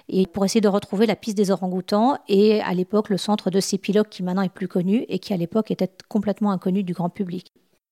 et 0.10 0.26
pour 0.28 0.46
essayer 0.46 0.62
de 0.62 0.68
retrouver 0.68 1.06
la 1.06 1.16
piste 1.16 1.38
des 1.38 1.52
orang-outans. 1.52 2.18
Et 2.28 2.62
à 2.62 2.74
l'époque, 2.74 3.10
le 3.10 3.18
centre 3.18 3.50
de 3.50 3.60
Sipilok, 3.60 4.10
qui 4.10 4.24
maintenant 4.24 4.42
est 4.42 4.50
plus 4.50 4.68
connu 4.68 5.06
et 5.10 5.20
qui 5.20 5.34
à 5.34 5.38
l'époque 5.38 5.72
était 5.72 5.92
complètement 6.08 6.52
inconnu 6.52 6.84
du 6.84 6.94
grand 6.94 7.10
public. 7.10 7.52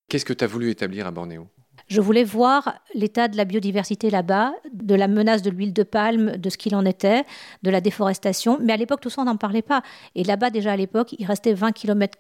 Qu'est-ce 0.10 0.25
que 0.25 0.34
tu 0.34 0.43
as 0.43 0.48
voulu 0.48 0.70
établir 0.70 1.08
à 1.08 1.12
Bornéo? 1.12 1.48
Je 1.91 2.00
voulais 2.00 2.24
voir 2.24 2.79
l'état 2.95 3.27
de 3.27 3.36
la 3.36 3.43
biodiversité 3.43 4.10
là-bas, 4.10 4.53
de 4.71 4.95
la 4.95 5.10
menace 5.10 5.41
de 5.41 5.50
l'huile 5.50 5.74
de 5.74 5.83
palme, 5.83 6.38
de 6.38 6.50
ce 6.50 6.57
qu'il 6.57 6.74
en 6.74 6.86
était, 6.86 7.25
de 7.63 7.69
la 7.69 7.81
déforestation. 7.81 8.57
Mais 8.62 8.71
à 8.71 8.77
l'époque, 8.77 9.01
tout 9.01 9.10
ça, 9.10 9.24
on 9.24 9.25
n'en 9.25 9.36
parlait 9.36 9.62
pas. 9.62 9.81
Et 10.15 10.24
là-bas, 10.24 10.51
déjà 10.51 10.71
à 10.71 10.77
l'époque, 10.77 11.13
il 11.19 11.25
restait 11.25 11.53
20 11.53 11.74
km 11.74 12.17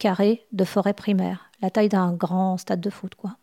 de 0.51 0.63
forêt 0.65 0.93
primaire, 0.93 1.49
la 1.61 1.69
taille 1.69 1.87
d'un 1.87 2.11
grand 2.11 2.57
stade 2.57 2.81
de 2.81 2.89
foot, 2.89 3.15
quoi. 3.15 3.37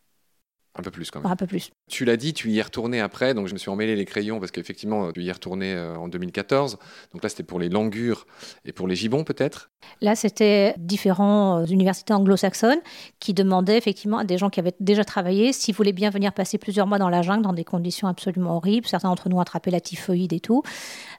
Un 0.79 0.83
peu 0.83 0.91
plus 0.91 1.11
quand 1.11 1.21
même. 1.21 1.31
Un 1.31 1.37
peu 1.37 1.47
plus. 1.47 1.71
Tu 1.91 2.05
l'as 2.05 2.17
dit, 2.17 2.33
tu 2.33 2.51
y 2.51 2.59
es 2.59 2.63
retourné 2.63 3.01
après, 3.01 3.35
donc 3.35 3.49
je 3.49 3.53
me 3.53 3.59
suis 3.59 3.71
emmêlé 3.71 3.97
les 3.97 4.05
crayons 4.05 4.39
parce 4.39 4.53
qu'effectivement, 4.53 5.13
tu 5.13 5.23
y 5.23 5.29
es 5.29 5.33
retourné 5.33 5.75
euh, 5.75 5.97
en 5.97 6.09
2014. 6.09 6.79
Donc 7.13 7.23
là, 7.23 7.29
c'était 7.29 7.43
pour 7.43 7.59
les 7.59 7.69
langures 7.69 8.27
et 8.65 8.73
pour 8.73 8.87
les 8.87 8.95
gibbons 8.95 9.25
peut-être? 9.25 9.71
Là, 10.01 10.15
c'était 10.15 10.75
différentes 10.79 11.65
euh, 11.69 11.73
universités 11.73 12.15
anglo-saxonnes 12.15 12.81
qui 13.19 13.35
demandaient 13.35 13.77
effectivement 13.77 14.19
à 14.19 14.25
des 14.25 14.39
gens 14.39 14.51
qui 14.51 14.61
avaient 14.61 14.75
déjà 14.81 15.05
travaillé 15.05 15.53
s'ils 15.53 15.75
voulaient 15.75 15.93
bien 15.93 16.11
venir 16.11 16.33
passer 16.33 16.59
plusieurs 16.59 16.87
mois 16.87 16.99
dans 16.99 17.09
la 17.09 17.23
jungle 17.23 17.43
dans 17.43 17.53
des 17.53 17.65
conditions 17.65 18.07
absolument 18.07 18.57
horribles. 18.57 18.87
Certains 18.87 19.09
d'entre 19.09 19.29
nous 19.29 19.37
ont 19.37 19.41
attrapé 19.41 19.71
la 19.71 19.81
typhoïde 19.81 20.33
et 20.33 20.41
tout. 20.41 20.63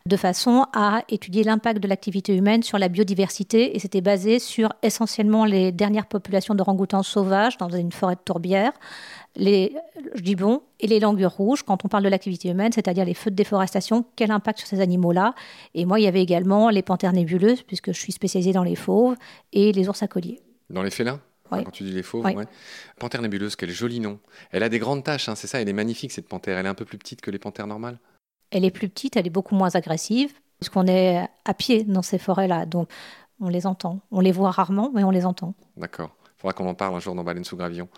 De 0.05 0.17
façon 0.17 0.65
à 0.73 1.03
étudier 1.09 1.43
l'impact 1.43 1.79
de 1.81 1.87
l'activité 1.87 2.35
humaine 2.35 2.63
sur 2.63 2.77
la 2.77 2.89
biodiversité. 2.89 3.75
Et 3.75 3.79
c'était 3.79 4.01
basé 4.01 4.39
sur 4.39 4.73
essentiellement 4.81 5.45
les 5.45 5.71
dernières 5.71 6.07
populations 6.07 6.55
d'orang-outans 6.55 7.03
sauvages 7.03 7.57
dans 7.57 7.69
une 7.69 7.91
forêt 7.91 8.15
de 8.15 8.21
tourbière, 8.21 8.71
les 9.35 9.75
gibbons 10.15 10.61
et 10.79 10.87
les 10.87 10.99
langueurs 10.99 11.35
rouges, 11.35 11.63
quand 11.63 11.85
on 11.85 11.87
parle 11.87 12.03
de 12.03 12.09
l'activité 12.09 12.49
humaine, 12.49 12.71
c'est-à-dire 12.71 13.05
les 13.05 13.13
feux 13.13 13.29
de 13.29 13.35
déforestation, 13.35 14.05
quel 14.15 14.31
impact 14.31 14.59
sur 14.59 14.67
ces 14.67 14.81
animaux-là? 14.81 15.35
Et 15.75 15.85
moi, 15.85 15.99
il 15.99 16.03
y 16.03 16.07
avait 16.07 16.21
également 16.21 16.69
les 16.69 16.81
panthères 16.81 17.13
nébuleuses, 17.13 17.61
puisque 17.63 17.91
je 17.91 17.99
suis 17.99 18.11
spécialisée 18.11 18.53
dans 18.53 18.63
les 18.63 18.75
fauves, 18.75 19.15
et 19.53 19.71
les 19.71 19.87
ours 19.87 20.01
à 20.01 20.07
collier. 20.07 20.41
Dans 20.69 20.83
les 20.83 20.91
félins? 20.91 21.19
Quand 21.49 21.71
tu 21.71 21.83
dis 21.83 21.91
les 21.91 22.03
fauves, 22.03 22.25
Panthère 22.99 23.21
nébuleuse, 23.21 23.55
quel 23.55 23.71
joli 23.71 23.99
nom. 23.99 24.19
Elle 24.51 24.61
a 24.61 24.69
des 24.69 24.79
grandes 24.79 25.03
taches, 25.03 25.29
hein, 25.29 25.35
c'est 25.35 25.47
ça, 25.47 25.59
elle 25.59 25.69
est 25.69 25.73
magnifique 25.73 26.11
cette 26.11 26.27
panthère. 26.27 26.57
Elle 26.57 26.67
est 26.67 26.69
un 26.69 26.75
peu 26.75 26.85
plus 26.85 26.97
petite 26.97 27.21
que 27.21 27.31
les 27.31 27.39
panthères 27.39 27.65
normales? 27.65 27.97
Elle 28.51 28.65
est 28.65 28.71
plus 28.71 28.89
petite, 28.89 29.17
elle 29.17 29.27
est 29.27 29.31
beaucoup 29.31 29.55
moins 29.55 29.75
agressive, 29.75 30.33
puisqu'on 30.59 30.87
est 30.87 31.27
à 31.45 31.53
pied 31.53 31.83
dans 31.83 32.01
ces 32.01 32.17
forêts-là. 32.17 32.65
Donc 32.65 32.89
on 33.39 33.49
les 33.49 33.65
entend. 33.65 33.99
On 34.11 34.19
les 34.19 34.31
voit 34.31 34.51
rarement, 34.51 34.91
mais 34.93 35.03
on 35.03 35.11
les 35.11 35.25
entend. 35.25 35.53
D'accord. 35.77 36.11
Il 36.25 36.41
faudra 36.41 36.53
qu'on 36.53 36.69
en 36.69 36.73
parle 36.73 36.95
un 36.95 36.99
jour 36.99 37.15
dans 37.15 37.23
Baleine 37.25 37.43
sous 37.43 37.57
Gravillon. 37.57 37.89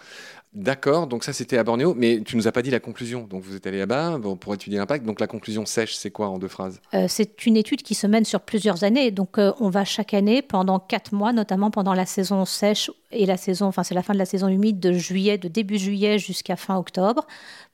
D'accord, 0.54 1.06
donc 1.06 1.24
ça 1.24 1.32
c'était 1.32 1.58
à 1.58 1.64
Bornéo, 1.64 1.94
mais 1.94 2.22
tu 2.26 2.36
nous 2.36 2.48
as 2.48 2.52
pas 2.52 2.64
dit 2.64 2.72
la 2.72 2.80
conclusion. 2.80 3.28
Donc 3.28 3.44
vous 3.44 3.56
êtes 3.56 3.68
allé 3.68 3.78
là-bas 3.78 4.20
pour 4.40 4.54
étudier 4.56 4.80
l'impact. 4.80 5.06
Donc 5.06 5.20
la 5.20 5.28
conclusion 5.28 5.66
sèche, 5.66 5.96
c'est 5.96 6.10
quoi 6.10 6.28
en 6.28 6.40
deux 6.40 6.48
phrases? 6.48 6.82
Euh, 6.96 7.06
C'est 7.08 7.46
une 7.46 7.56
étude 7.56 7.84
qui 7.84 7.94
se 7.94 8.08
mène 8.08 8.26
sur 8.26 8.42
plusieurs 8.42 8.84
années. 8.84 9.12
Donc 9.12 9.38
euh, 9.38 9.54
on 9.60 9.70
va 9.70 9.86
chaque 9.86 10.14
année 10.14 10.42
pendant 10.42 10.80
quatre 10.80 11.14
mois, 11.14 11.34
notamment 11.34 11.70
pendant 11.70 11.94
la 11.94 12.06
saison 12.08 12.44
sèche 12.44 12.90
et 13.12 13.26
la 13.26 13.38
saison, 13.38 13.68
enfin 13.68 13.84
c'est 13.84 13.96
la 13.96 14.04
fin 14.04 14.14
de 14.14 14.20
la 14.20 14.26
saison 14.26 14.48
humide 14.48 14.80
de 14.80 14.94
juillet, 14.94 15.38
de 15.38 15.48
début 15.48 15.78
juillet 15.78 16.20
jusqu'à 16.20 16.56
fin 16.56 16.78
octobre, 16.78 17.26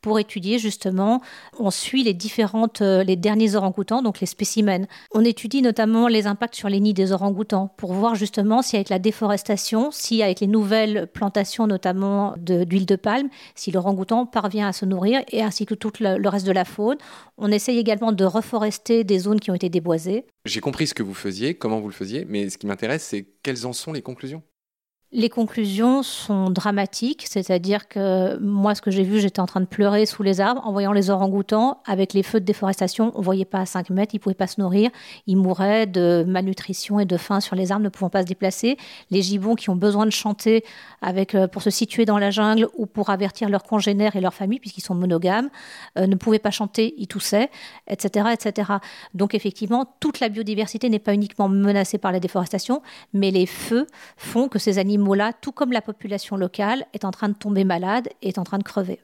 pour 0.01 0.19
étudier 0.19 0.59
justement. 0.59 1.21
On 1.59 1.71
suit 1.71 2.03
les 2.03 2.13
différentes, 2.13 2.81
euh, 2.81 3.03
les 3.03 3.15
derniers 3.15 3.55
orang-outans, 3.55 4.01
donc 4.01 4.19
les 4.19 4.27
spécimens. 4.27 4.85
On 5.13 5.23
étudie 5.23 5.61
notamment 5.61 6.07
les 6.07 6.27
impacts 6.27 6.55
sur 6.55 6.69
les 6.69 6.79
nids 6.79 6.93
des 6.93 7.11
orang-outans 7.11 7.73
pour 7.77 7.93
voir 7.93 8.15
justement 8.15 8.61
si 8.61 8.75
avec 8.75 8.89
la 8.89 8.99
déforestation, 8.99 9.89
si 9.91 10.21
avec 10.21 10.39
les 10.39 10.47
nouvelles 10.47 11.07
plantations 11.07 11.67
notamment 11.67 12.35
de 12.37 12.63
d'huile 12.63 12.85
de 12.85 12.95
palme, 12.95 13.29
si 13.55 13.71
le 13.71 13.79
rangoutan 13.79 14.25
parvient 14.25 14.67
à 14.67 14.73
se 14.73 14.85
nourrir, 14.85 15.21
et 15.31 15.41
ainsi 15.41 15.65
que 15.65 15.73
tout 15.73 15.91
le, 15.99 16.27
reste 16.27 16.45
de 16.45 16.51
la 16.51 16.65
faune. 16.65 16.97
On 17.37 17.51
essaye 17.51 17.77
également 17.77 18.11
de 18.11 18.25
reforester 18.25 19.03
des 19.03 19.19
zones 19.19 19.39
qui 19.39 19.51
ont 19.51 19.55
été 19.55 19.69
déboisées. 19.69 20.25
J'ai 20.45 20.59
compris 20.59 20.87
ce 20.87 20.93
que 20.93 21.03
vous 21.03 21.13
faisiez, 21.13 21.55
comment 21.55 21.79
vous 21.79 21.87
le 21.87 21.93
faisiez, 21.93 22.25
mais 22.27 22.49
ce 22.49 22.57
qui 22.57 22.67
m'intéresse, 22.67 23.03
c'est 23.03 23.27
quelles 23.43 23.65
en 23.65 23.73
sont 23.73 23.93
les 23.93 24.01
conclusions? 24.01 24.43
Les 25.13 25.29
conclusions 25.29 26.03
sont 26.03 26.49
dramatiques, 26.49 27.27
c'est-à-dire 27.29 27.87
que 27.87 28.37
moi, 28.39 28.75
ce 28.75 28.81
que 28.81 28.91
j'ai 28.91 29.03
vu, 29.03 29.21
j'étais 29.21 29.39
en 29.39 29.45
train 29.45 29.61
de 29.61 29.65
pleurer 29.65 30.05
sous 30.05 30.21
les 30.21 30.41
arbres 30.41 30.61
en 30.65 30.73
voyant 30.73 30.91
les 30.91 31.09
orang-outans 31.09 31.79
avec 31.85 32.13
les 32.13 32.23
feux 32.23 32.41
de 32.41 32.45
déforestation. 32.45 33.13
On 33.15 33.19
ne 33.19 33.23
voyait 33.23 33.45
pas 33.45 33.59
à 33.59 33.65
5 33.65 33.89
mètres, 33.89 34.13
ils 34.13 34.17
ne 34.17 34.21
pouvaient 34.21 34.35
pas 34.35 34.47
se 34.47 34.59
nourrir. 34.59 34.89
Ils 35.25 35.37
mouraient 35.37 35.87
de 35.87 36.25
malnutrition 36.27 36.99
et 36.99 37.05
de 37.05 37.15
faim 37.15 37.39
sur 37.39 37.55
les 37.55 37.71
arbres, 37.71 37.85
ne 37.85 37.89
pouvant 37.89 38.09
pas 38.09 38.23
se 38.23 38.27
déplacer. 38.27 38.75
Les 39.09 39.21
gibbons 39.21 39.55
qui 39.55 39.69
ont 39.69 39.77
besoin 39.77 40.05
de 40.05 40.11
chanter 40.11 40.65
euh, 41.05 41.47
pour 41.47 41.61
se 41.61 41.69
situer 41.69 42.03
dans 42.03 42.17
la 42.17 42.29
jungle 42.29 42.67
ou 42.75 42.85
pour 42.85 43.09
avertir 43.09 43.47
leurs 43.47 43.63
congénères 43.63 44.17
et 44.17 44.21
leurs 44.21 44.33
familles, 44.33 44.59
puisqu'ils 44.59 44.81
sont 44.81 44.95
monogames, 44.95 45.49
euh, 45.97 46.05
ne 46.05 46.15
pouvaient 46.15 46.37
pas 46.37 46.51
chanter, 46.51 46.93
ils 46.97 47.07
toussaient, 47.07 47.49
etc., 47.87 48.27
etc. 48.33 48.73
Donc 49.13 49.33
effectivement, 49.35 49.85
toute 50.01 50.19
la 50.19 50.27
biodiversité 50.27 50.89
n'est 50.89 50.99
pas 50.99 51.13
uniquement 51.13 51.47
menacée 51.47 51.97
par 51.97 52.11
la 52.11 52.19
déforestation, 52.19 52.81
mais 53.13 53.31
les 53.31 53.45
feux 53.45 53.87
font 54.17 54.49
que 54.49 54.59
ces 54.59 54.79
animaux 54.79 54.97
animaux-là, 55.07 55.33
tout 55.33 55.51
comme 55.51 55.71
la 55.71 55.81
population 55.81 56.37
locale, 56.37 56.85
est 56.93 57.05
en 57.05 57.11
train 57.11 57.29
de 57.29 57.35
tomber 57.35 57.63
malade 57.63 58.09
et 58.21 58.29
est 58.29 58.37
en 58.37 58.43
train 58.43 58.57
de 58.57 58.63
crever. 58.63 58.99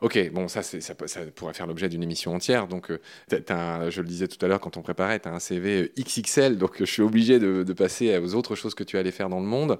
Ok, 0.00 0.18
bon, 0.32 0.48
ça, 0.48 0.62
ça, 0.62 0.80
ça, 0.80 1.20
pourrait 1.34 1.54
faire 1.54 1.66
l'objet 1.68 1.88
d'une 1.88 2.02
émission 2.02 2.34
entière. 2.34 2.66
Donc, 2.66 2.90
euh, 2.90 3.00
je 3.30 4.00
le 4.00 4.06
disais 4.06 4.26
tout 4.26 4.44
à 4.44 4.48
l'heure 4.48 4.60
quand 4.60 4.76
on 4.76 4.82
préparait, 4.82 5.20
tu 5.20 5.28
as 5.28 5.32
un 5.32 5.38
CV 5.38 5.92
XXL, 5.96 6.58
donc 6.58 6.76
je 6.80 6.84
suis 6.84 7.02
obligé 7.02 7.38
de, 7.38 7.72
passer 7.72 8.18
aux 8.18 8.34
autres 8.34 8.56
choses 8.56 8.74
que 8.74 8.84
tu 8.84 8.98
allais 8.98 9.12
faire 9.12 9.28
dans 9.28 9.40
le 9.40 9.46
monde. 9.46 9.78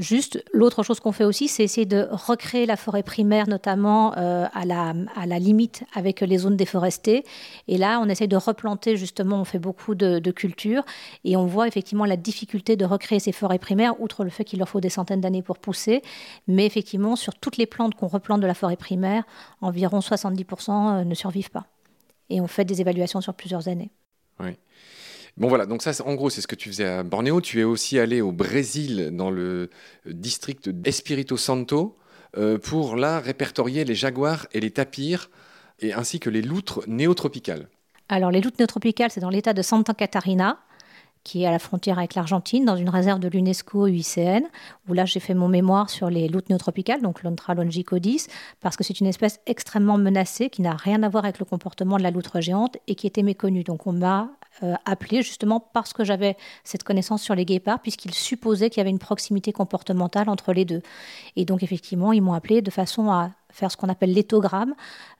Juste, 0.00 0.42
l'autre 0.54 0.82
chose 0.82 0.98
qu'on 0.98 1.12
fait 1.12 1.24
aussi, 1.24 1.46
c'est 1.46 1.62
essayer 1.62 1.84
de 1.84 2.08
recréer 2.10 2.64
la 2.64 2.76
forêt 2.76 3.02
primaire, 3.02 3.46
notamment 3.46 4.16
euh, 4.16 4.46
à, 4.54 4.64
la, 4.64 4.94
à, 5.14 5.26
la, 5.26 5.38
limite 5.38 5.84
avec 5.92 6.22
les 6.22 6.38
zones 6.38 6.56
déforestées. 6.56 7.22
Et 7.68 7.76
là, 7.76 8.00
on 8.02 8.08
essaye 8.08 8.26
de 8.26 8.36
replanter, 8.36 8.96
justement, 8.96 9.42
on 9.42 9.44
fait 9.44 9.58
beaucoup 9.58 9.94
de, 9.94 10.18
de 10.18 10.30
cultures. 10.30 10.84
Et 11.24 11.36
on 11.36 11.44
voit 11.44 11.68
effectivement 11.68 12.06
la 12.06 12.16
difficulté 12.16 12.76
de 12.76 12.86
recréer 12.86 13.20
ces 13.20 13.32
forêts 13.32 13.58
primaires, 13.58 14.00
outre 14.00 14.24
le 14.24 14.30
fait 14.30 14.44
qu'il 14.44 14.60
leur 14.60 14.70
faut 14.70 14.80
des 14.80 14.88
centaines 14.88 15.20
d'années 15.20 15.42
pour 15.42 15.58
pousser. 15.58 16.00
Mais 16.48 16.64
effectivement, 16.64 17.14
sur 17.14 17.34
toutes 17.34 17.58
les 17.58 17.66
plantes 17.66 17.94
qu'on 17.94 18.08
replante 18.08 18.40
de 18.40 18.46
la 18.46 18.54
forêt 18.54 18.76
primaire, 18.76 19.24
environ 19.60 19.98
70% 19.98 20.70
euh, 21.00 21.04
ne 21.04 21.14
survivent 21.14 21.50
pas. 21.50 21.66
Et 22.30 22.40
on 22.40 22.46
fait 22.46 22.64
des 22.64 22.80
évaluations 22.80 23.20
sur 23.20 23.34
plusieurs 23.34 23.68
années. 23.68 23.90
Oui. 24.38 24.56
Bon 25.36 25.48
voilà, 25.48 25.66
donc 25.66 25.82
ça 25.82 25.92
en 26.04 26.14
gros 26.14 26.30
c'est 26.30 26.40
ce 26.40 26.46
que 26.46 26.56
tu 26.56 26.68
faisais 26.68 26.86
à 26.86 27.02
Bornéo. 27.02 27.40
Tu 27.40 27.60
es 27.60 27.64
aussi 27.64 27.98
allé 27.98 28.20
au 28.20 28.32
Brésil 28.32 29.10
dans 29.12 29.30
le 29.30 29.70
district 30.06 30.68
d'Espirito 30.68 31.36
Santo 31.36 31.96
euh, 32.36 32.58
pour 32.58 32.96
là 32.96 33.20
répertorier 33.20 33.84
les 33.84 33.94
jaguars 33.94 34.46
et 34.52 34.60
les 34.60 34.70
tapirs 34.70 35.30
et 35.80 35.92
ainsi 35.92 36.20
que 36.20 36.30
les 36.30 36.42
loutres 36.42 36.82
néotropicales. 36.86 37.68
Alors 38.08 38.30
les 38.30 38.40
loutres 38.40 38.58
néotropicales 38.58 39.10
c'est 39.10 39.20
dans 39.20 39.30
l'état 39.30 39.52
de 39.52 39.62
Santa 39.62 39.94
Catarina 39.94 40.58
qui 41.24 41.42
est 41.42 41.46
à 41.46 41.50
la 41.50 41.58
frontière 41.58 41.98
avec 41.98 42.14
l'Argentine, 42.14 42.64
dans 42.64 42.76
une 42.76 42.88
réserve 42.88 43.20
de 43.20 43.28
l'UNESCO 43.28 43.86
UICN, 43.86 44.42
où 44.88 44.94
là 44.94 45.04
j'ai 45.04 45.20
fait 45.20 45.34
mon 45.34 45.48
mémoire 45.48 45.90
sur 45.90 46.08
les 46.08 46.28
loutres 46.28 46.46
néotropicales, 46.48 47.02
donc 47.02 47.22
Lontra 47.22 47.54
longicodis, 47.54 48.26
parce 48.60 48.76
que 48.76 48.84
c'est 48.84 49.00
une 49.00 49.06
espèce 49.06 49.40
extrêmement 49.46 49.98
menacée 49.98 50.48
qui 50.48 50.62
n'a 50.62 50.74
rien 50.74 51.02
à 51.02 51.08
voir 51.08 51.24
avec 51.24 51.38
le 51.38 51.44
comportement 51.44 51.98
de 51.98 52.02
la 52.02 52.10
loutre 52.10 52.40
géante 52.40 52.78
et 52.86 52.94
qui 52.94 53.06
était 53.06 53.22
méconnue. 53.22 53.64
Donc 53.64 53.86
on 53.86 53.92
m'a 53.92 54.30
euh, 54.62 54.74
appelé 54.84 55.22
justement 55.22 55.60
parce 55.60 55.92
que 55.92 56.04
j'avais 56.04 56.36
cette 56.64 56.82
connaissance 56.82 57.22
sur 57.22 57.34
les 57.34 57.44
guépards, 57.44 57.80
puisqu'ils 57.80 58.14
supposaient 58.14 58.68
qu'il 58.68 58.78
y 58.78 58.82
avait 58.82 58.90
une 58.90 58.98
proximité 58.98 59.52
comportementale 59.52 60.28
entre 60.28 60.52
les 60.52 60.64
deux. 60.64 60.82
Et 61.36 61.44
donc 61.44 61.62
effectivement, 61.62 62.12
ils 62.12 62.20
m'ont 62.20 62.34
appelé 62.34 62.60
de 62.60 62.70
façon 62.70 63.10
à 63.10 63.30
faire 63.52 63.70
ce 63.70 63.76
qu'on 63.76 63.88
appelle 63.88 64.12
l'éthogramme, 64.12 64.74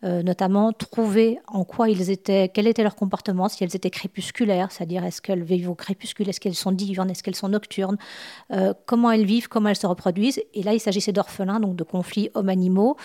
euh, 0.05 0.23
notamment 0.23 0.73
trouver 0.73 1.39
en 1.49 1.65
quoi 1.65 1.89
ils 1.89 2.11
étaient, 2.11 2.51
quel 2.53 2.67
était 2.67 2.83
leur 2.83 2.97
comportement, 2.97 3.49
si 3.49 3.65
elles 3.65 3.75
étaient 3.75 3.91
crépusculaires, 3.91 4.71
c'est-à-dire 4.73 5.05
est-ce 5.05 5.23
qu'elles 5.23 5.43
vivent 5.43 5.71
au 5.71 5.75
crépuscule, 5.75 6.29
est-ce 6.29 6.41
qu'elles 6.41 6.55
sont 6.55 6.73
diurnes, 6.73 7.11
est-ce 7.11 7.23
qu'elles 7.23 7.37
sont 7.37 7.49
nocturnes, 7.49 7.99
euh, 8.53 8.75
comment 8.87 9.11
elles 9.11 9.25
vivent, 9.25 9.49
comment 9.49 9.69
elles 9.69 9.77
se 9.77 9.87
reproduisent. 9.87 10.43
Et 10.55 10.63
là, 10.63 10.75
il 10.75 10.81
s'agissait 10.81 11.13
d'orphelins, 11.13 11.61
donc 11.61 11.77
de 11.77 11.85
conflits 11.85 12.31
hommes-animaux. 12.35 12.97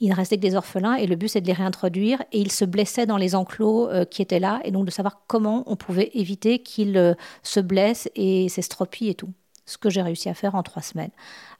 Il 0.00 0.10
ne 0.10 0.14
restait 0.14 0.36
que 0.36 0.42
des 0.42 0.56
orphelins 0.56 0.94
et 0.94 1.06
le 1.06 1.16
but 1.16 1.28
c'est 1.28 1.40
de 1.40 1.46
les 1.46 1.52
réintroduire 1.52 2.22
et 2.32 2.40
ils 2.40 2.52
se 2.52 2.64
blessaient 2.64 3.06
dans 3.06 3.16
les 3.16 3.34
enclos 3.34 3.88
euh, 3.88 4.04
qui 4.04 4.20
étaient 4.20 4.40
là 4.40 4.60
et 4.64 4.70
donc 4.70 4.84
de 4.84 4.90
savoir 4.90 5.22
comment 5.26 5.64
on 5.66 5.76
pouvait 5.76 6.10
éviter 6.14 6.58
qu'ils 6.58 6.98
euh, 6.98 7.14
se 7.42 7.60
blessent 7.60 8.08
et 8.14 8.48
s'estropient 8.48 9.10
et 9.10 9.14
tout. 9.14 9.32
Ce 9.64 9.78
que 9.78 9.90
j'ai 9.90 10.02
réussi 10.02 10.28
à 10.28 10.34
faire 10.34 10.54
en 10.54 10.62
trois 10.62 10.82
semaines. 10.82 11.10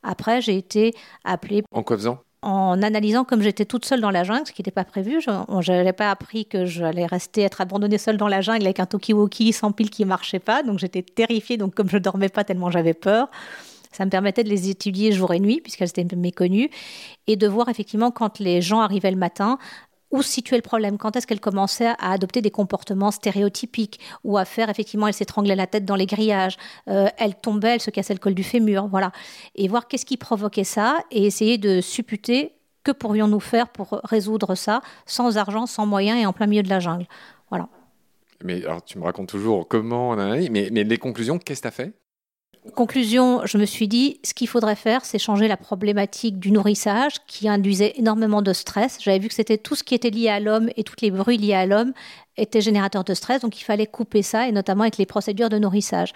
Après, 0.04 0.40
j'ai 0.40 0.56
été 0.56 0.94
appelée. 1.24 1.64
En 1.72 1.82
quoi 1.82 1.96
faisant? 1.96 2.18
En 2.42 2.80
analysant 2.80 3.24
comme 3.24 3.42
j'étais 3.42 3.64
toute 3.64 3.84
seule 3.84 4.00
dans 4.00 4.12
la 4.12 4.22
jungle, 4.22 4.46
ce 4.46 4.52
qui 4.52 4.62
n'était 4.62 4.70
pas 4.70 4.84
prévu. 4.84 5.20
Je 5.20 5.72
n'avais 5.72 5.92
pas 5.92 6.12
appris 6.12 6.46
que 6.46 6.66
j'allais 6.66 7.06
rester, 7.06 7.42
être 7.42 7.60
abandonnée 7.60 7.98
seule 7.98 8.16
dans 8.16 8.28
la 8.28 8.42
jungle 8.42 8.62
avec 8.62 8.78
un 8.78 8.86
Tokiwoki 8.86 9.52
sans 9.52 9.72
pile 9.72 9.90
qui 9.90 10.04
ne 10.04 10.08
marchait 10.08 10.38
pas. 10.38 10.62
Donc 10.62 10.78
j'étais 10.78 11.02
terrifiée. 11.02 11.56
Donc 11.56 11.74
comme 11.74 11.88
je 11.88 11.96
ne 11.96 12.02
dormais 12.02 12.28
pas 12.28 12.44
tellement 12.44 12.70
j'avais 12.70 12.94
peur, 12.94 13.28
ça 13.96 14.04
me 14.04 14.10
permettait 14.10 14.44
de 14.44 14.50
les 14.50 14.68
étudier 14.68 15.10
jour 15.12 15.32
et 15.32 15.40
nuit, 15.40 15.60
puisqu'elles 15.62 15.88
étaient 15.88 16.16
méconnues, 16.16 16.68
et 17.26 17.36
de 17.36 17.48
voir 17.48 17.70
effectivement 17.70 18.10
quand 18.10 18.38
les 18.40 18.60
gens 18.60 18.80
arrivaient 18.80 19.10
le 19.10 19.16
matin, 19.16 19.58
où 20.10 20.20
situait 20.22 20.58
le 20.58 20.62
problème 20.62 20.98
Quand 20.98 21.16
est-ce 21.16 21.26
qu'elles 21.26 21.40
commençaient 21.40 21.94
à 21.98 22.12
adopter 22.12 22.42
des 22.42 22.50
comportements 22.50 23.10
stéréotypiques 23.10 23.98
ou 24.22 24.36
à 24.36 24.44
faire 24.44 24.68
effectivement, 24.68 25.08
elles 25.08 25.14
s'étranglaient 25.14 25.56
la 25.56 25.66
tête 25.66 25.86
dans 25.86 25.96
les 25.96 26.04
grillages, 26.04 26.58
euh, 26.88 27.08
elles 27.16 27.34
tombaient, 27.34 27.74
elles 27.74 27.80
se 27.80 27.90
cassaient 27.90 28.12
le 28.12 28.18
col 28.18 28.34
du 28.34 28.44
fémur, 28.44 28.86
voilà. 28.86 29.12
Et 29.54 29.66
voir 29.66 29.88
qu'est-ce 29.88 30.04
qui 30.04 30.18
provoquait 30.18 30.62
ça 30.64 30.98
et 31.10 31.24
essayer 31.24 31.56
de 31.56 31.80
supputer 31.80 32.52
que 32.84 32.92
pourrions-nous 32.92 33.40
faire 33.40 33.68
pour 33.70 34.00
résoudre 34.04 34.54
ça 34.54 34.82
sans 35.06 35.38
argent, 35.38 35.64
sans 35.64 35.86
moyens 35.86 36.20
et 36.20 36.26
en 36.26 36.34
plein 36.34 36.46
milieu 36.46 36.62
de 36.62 36.68
la 36.68 36.80
jungle. 36.80 37.06
Voilà. 37.48 37.68
Mais 38.44 38.62
alors, 38.64 38.84
tu 38.84 38.98
me 38.98 39.04
racontes 39.04 39.30
toujours 39.30 39.66
comment 39.66 40.14
mais, 40.14 40.50
mais 40.70 40.84
les 40.84 40.98
conclusions, 40.98 41.38
qu'est-ce 41.38 41.62
que 41.62 41.68
tu 41.68 41.68
as 41.68 41.70
fait? 41.70 42.05
Conclusion, 42.74 43.42
je 43.44 43.58
me 43.58 43.64
suis 43.64 43.86
dit, 43.88 44.18
ce 44.24 44.34
qu'il 44.34 44.48
faudrait 44.48 44.76
faire, 44.76 45.04
c'est 45.04 45.18
changer 45.18 45.46
la 45.48 45.56
problématique 45.56 46.38
du 46.38 46.50
nourrissage 46.50 47.14
qui 47.26 47.48
induisait 47.48 47.92
énormément 47.96 48.42
de 48.42 48.52
stress. 48.52 48.98
J'avais 49.00 49.18
vu 49.18 49.28
que 49.28 49.34
c'était 49.34 49.58
tout 49.58 49.74
ce 49.74 49.84
qui 49.84 49.94
était 49.94 50.10
lié 50.10 50.28
à 50.28 50.40
l'homme 50.40 50.68
et 50.76 50.82
tous 50.82 50.96
les 51.00 51.10
bruits 51.10 51.38
liés 51.38 51.54
à 51.54 51.66
l'homme 51.66 51.92
étaient 52.36 52.60
générateurs 52.60 53.04
de 53.04 53.14
stress, 53.14 53.40
donc 53.40 53.60
il 53.60 53.64
fallait 53.64 53.86
couper 53.86 54.22
ça, 54.22 54.48
et 54.48 54.52
notamment 54.52 54.82
avec 54.82 54.98
les 54.98 55.06
procédures 55.06 55.48
de 55.48 55.58
nourrissage. 55.58 56.12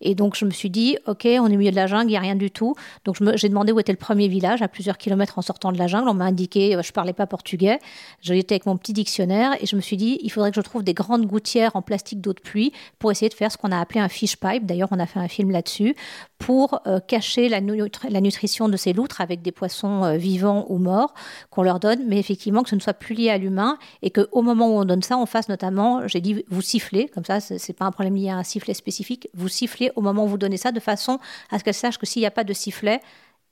Et 0.00 0.14
donc 0.14 0.36
je 0.36 0.44
me 0.44 0.50
suis 0.50 0.70
dit, 0.70 0.96
ok, 1.06 1.24
on 1.24 1.46
est 1.48 1.54
au 1.54 1.58
milieu 1.58 1.70
de 1.70 1.76
la 1.76 1.86
jungle, 1.86 2.04
il 2.04 2.10
n'y 2.10 2.16
a 2.16 2.20
rien 2.20 2.36
du 2.36 2.50
tout. 2.50 2.74
Donc 3.04 3.16
j'ai 3.36 3.48
demandé 3.48 3.72
où 3.72 3.80
était 3.80 3.92
le 3.92 3.98
premier 3.98 4.28
village, 4.28 4.62
à 4.62 4.68
plusieurs 4.68 4.98
kilomètres 4.98 5.38
en 5.38 5.42
sortant 5.42 5.72
de 5.72 5.78
la 5.78 5.86
jungle. 5.86 6.08
On 6.08 6.14
m'a 6.14 6.26
indiqué, 6.26 6.76
euh, 6.76 6.82
je 6.82 6.92
parlais 6.92 7.12
pas 7.12 7.26
portugais. 7.26 7.78
J'étais 8.20 8.54
avec 8.54 8.66
mon 8.66 8.76
petit 8.76 8.92
dictionnaire 8.92 9.52
et 9.60 9.66
je 9.66 9.76
me 9.76 9.80
suis 9.80 9.96
dit, 9.96 10.18
il 10.22 10.30
faudrait 10.30 10.50
que 10.50 10.56
je 10.56 10.60
trouve 10.60 10.82
des 10.82 10.94
grandes 10.94 11.26
gouttières 11.26 11.74
en 11.74 11.82
plastique 11.82 12.20
d'eau 12.20 12.32
de 12.32 12.40
pluie 12.40 12.72
pour 12.98 13.10
essayer 13.10 13.28
de 13.28 13.34
faire 13.34 13.50
ce 13.50 13.56
qu'on 13.56 13.72
a 13.72 13.80
appelé 13.80 14.00
un 14.00 14.08
fish 14.08 14.36
pipe. 14.36 14.66
D'ailleurs, 14.66 14.88
on 14.90 14.98
a 14.98 15.06
fait 15.06 15.20
un 15.20 15.28
film 15.28 15.50
là-dessus 15.50 15.94
pour 16.38 16.80
euh, 16.86 17.00
cacher 17.00 17.48
la, 17.48 17.60
nutrition 17.60 18.68
de 18.68 18.76
ces 18.76 18.92
loutres 18.92 19.20
avec 19.20 19.40
des 19.40 19.52
poissons 19.52 20.04
euh, 20.04 20.16
vivants 20.16 20.66
ou 20.68 20.78
morts 20.78 21.14
qu'on 21.50 21.62
leur 21.62 21.80
donne, 21.80 22.04
mais 22.06 22.18
effectivement 22.18 22.62
que 22.62 22.68
ce 22.68 22.74
ne 22.74 22.80
soit 22.80 22.94
plus 22.94 23.14
lié 23.14 23.30
à 23.30 23.38
l'humain 23.38 23.78
et 24.02 24.10
qu'au 24.10 24.42
moment 24.42 24.68
où 24.68 24.78
on 24.78 24.84
donne 24.84 25.02
ça, 25.02 25.16
on 25.16 25.26
fasse 25.26 25.48
notamment, 25.54 26.08
j'ai 26.08 26.20
dit 26.20 26.44
vous 26.48 26.62
sifflez, 26.62 27.08
comme 27.08 27.24
ça, 27.24 27.38
c'est 27.40 27.72
pas 27.72 27.84
un 27.84 27.92
problème 27.92 28.16
lié 28.16 28.28
à 28.28 28.36
un 28.36 28.42
sifflet 28.42 28.74
spécifique. 28.74 29.28
Vous 29.34 29.48
sifflez 29.48 29.92
au 29.94 30.00
moment 30.00 30.24
où 30.24 30.28
vous 30.28 30.38
donnez 30.38 30.56
ça, 30.56 30.72
de 30.72 30.80
façon 30.80 31.20
à 31.50 31.58
ce 31.58 31.64
qu'elle 31.64 31.74
sache 31.74 31.96
que 31.96 32.06
s'il 32.06 32.20
n'y 32.20 32.26
a 32.26 32.32
pas 32.32 32.42
de 32.44 32.52
sifflet, 32.52 33.00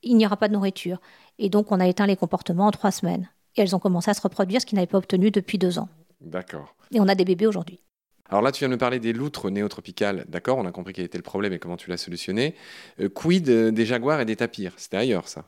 il 0.02 0.16
n'y 0.16 0.26
aura 0.26 0.36
pas 0.36 0.48
de 0.48 0.54
nourriture. 0.54 0.98
Et 1.38 1.48
donc, 1.48 1.70
on 1.70 1.78
a 1.78 1.86
éteint 1.86 2.06
les 2.06 2.16
comportements 2.16 2.66
en 2.66 2.72
trois 2.72 2.90
semaines. 2.90 3.28
Et 3.54 3.60
elles 3.60 3.76
ont 3.76 3.78
commencé 3.78 4.10
à 4.10 4.14
se 4.14 4.20
reproduire, 4.20 4.60
ce 4.60 4.66
qu'ils 4.66 4.76
n'avaient 4.76 4.88
pas 4.88 4.98
obtenu 4.98 5.30
depuis 5.30 5.58
deux 5.58 5.78
ans. 5.78 5.88
D'accord. 6.20 6.74
Et 6.90 6.98
on 6.98 7.06
a 7.06 7.14
des 7.14 7.24
bébés 7.24 7.46
aujourd'hui. 7.46 7.80
Alors 8.28 8.42
là, 8.42 8.50
tu 8.50 8.60
viens 8.60 8.68
de 8.68 8.74
nous 8.74 8.78
parler 8.78 8.98
des 8.98 9.12
loutres 9.12 9.50
néotropicales. 9.50 10.24
D'accord, 10.26 10.58
on 10.58 10.66
a 10.66 10.72
compris 10.72 10.94
quel 10.94 11.04
était 11.04 11.18
le 11.18 11.22
problème 11.22 11.52
et 11.52 11.58
comment 11.58 11.76
tu 11.76 11.88
l'as 11.88 11.98
solutionné. 11.98 12.56
Euh, 12.98 13.08
quid 13.08 13.48
des 13.48 13.86
jaguars 13.86 14.20
et 14.20 14.24
des 14.24 14.36
tapirs? 14.36 14.72
C'était 14.76 14.96
ailleurs, 14.96 15.28
ça? 15.28 15.44